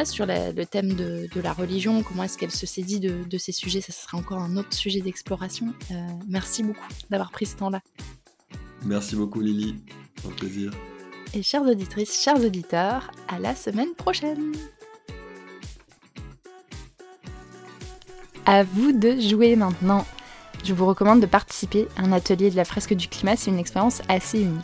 sur 0.06 0.26
le 0.26 0.64
thème 0.64 0.94
de, 0.94 1.28
la 1.42 1.54
religion, 1.54 2.04
comment 2.04 2.24
est-ce 2.24 2.38
qu'elle 2.38 2.52
se 2.52 2.66
saisit 2.66 3.00
de, 3.00 3.38
ces 3.38 3.52
sujets, 3.52 3.82
ça 3.82 3.92
sera 3.92 4.18
encore 4.18 4.40
un 4.40 4.56
autre 4.58 4.74
sujet 4.74 5.02
d'exploration. 5.02 5.74
Euh, 5.92 5.96
merci 6.28 6.64
beaucoup 6.64 6.88
d'avoir 7.10 7.32
pris 7.32 7.46
ce 7.46 7.56
temps-là. 7.58 7.82
Merci 8.86 9.16
beaucoup 9.16 9.42
Lily, 9.42 9.76
un 10.26 10.32
plaisir. 10.32 10.72
Et 11.34 11.44
chères 11.44 11.64
auditrices, 11.64 12.22
chers 12.22 12.40
auditeurs, 12.40 13.12
à 13.28 13.40
la 13.40 13.56
semaine 13.56 13.94
prochaine. 13.96 14.54
À 18.46 18.64
vous 18.64 18.94
de 18.94 19.20
jouer 19.20 19.56
maintenant. 19.56 20.06
Je 20.64 20.74
vous 20.74 20.86
recommande 20.86 21.22
de 21.22 21.26
participer 21.26 21.88
à 21.98 22.04
un 22.04 22.12
atelier 22.12 22.52
de 22.52 22.56
la 22.56 22.66
fresque 22.66 22.94
du 22.94 23.08
climat, 23.08 23.36
c'est 23.36 23.50
une 23.50 23.60
expérience 23.60 24.02
assez 24.08 24.42
unique. 24.42 24.64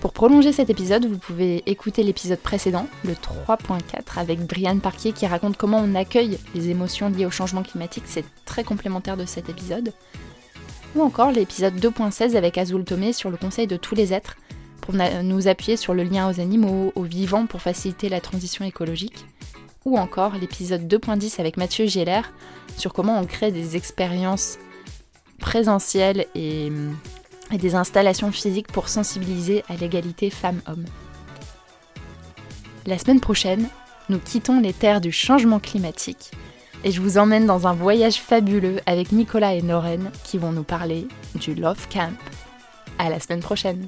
Pour 0.00 0.12
prolonger 0.12 0.52
cet 0.52 0.68
épisode, 0.68 1.06
vous 1.06 1.18
pouvez 1.18 1.62
écouter 1.66 2.02
l'épisode 2.02 2.40
précédent, 2.40 2.88
le 3.04 3.12
3.4, 3.12 4.18
avec 4.18 4.40
Brianne 4.46 4.80
Parquier 4.80 5.12
qui 5.12 5.26
raconte 5.26 5.56
comment 5.56 5.78
on 5.78 5.94
accueille 5.94 6.38
les 6.54 6.70
émotions 6.70 7.08
liées 7.08 7.24
au 7.24 7.30
changement 7.30 7.62
climatique. 7.62 8.04
C'est 8.06 8.24
très 8.44 8.64
complémentaire 8.64 9.16
de 9.16 9.24
cet 9.24 9.48
épisode. 9.48 9.92
Ou 10.96 11.02
encore 11.02 11.30
l'épisode 11.30 11.74
2.16 11.74 12.36
avec 12.36 12.58
Azul 12.58 12.84
Tomé 12.84 13.12
sur 13.12 13.30
le 13.30 13.36
conseil 13.36 13.66
de 13.66 13.76
tous 13.76 13.94
les 13.94 14.12
êtres, 14.12 14.36
pour 14.80 14.94
nous 14.94 15.46
appuyer 15.46 15.76
sur 15.76 15.94
le 15.94 16.02
lien 16.02 16.28
aux 16.28 16.40
animaux, 16.40 16.92
aux 16.96 17.04
vivants 17.04 17.46
pour 17.46 17.62
faciliter 17.62 18.08
la 18.08 18.20
transition 18.20 18.64
écologique. 18.64 19.24
Ou 19.84 19.98
encore 19.98 20.34
l'épisode 20.34 20.92
2.10 20.92 21.40
avec 21.40 21.56
Mathieu 21.56 21.86
Gieler 21.86 22.22
sur 22.76 22.92
comment 22.92 23.18
on 23.20 23.24
crée 23.24 23.52
des 23.52 23.76
expériences 23.76 24.58
présentielles 25.42 26.24
et 26.34 26.72
et 27.52 27.58
des 27.58 27.74
installations 27.74 28.32
physiques 28.32 28.72
pour 28.72 28.88
sensibiliser 28.88 29.62
à 29.68 29.76
l'égalité 29.76 30.30
femmes-hommes. 30.30 30.86
La 32.86 32.98
semaine 32.98 33.20
prochaine, 33.20 33.68
nous 34.08 34.18
quittons 34.18 34.60
les 34.60 34.72
terres 34.72 35.00
du 35.00 35.12
changement 35.12 35.60
climatique 35.60 36.32
et 36.84 36.90
je 36.90 37.00
vous 37.00 37.18
emmène 37.18 37.46
dans 37.46 37.68
un 37.68 37.74
voyage 37.74 38.16
fabuleux 38.16 38.80
avec 38.86 39.12
Nicolas 39.12 39.54
et 39.54 39.62
Noren 39.62 40.10
qui 40.24 40.38
vont 40.38 40.50
nous 40.50 40.64
parler 40.64 41.06
du 41.36 41.54
Love 41.54 41.86
Camp. 41.92 42.12
À 42.98 43.08
la 43.08 43.20
semaine 43.20 43.40
prochaine! 43.40 43.86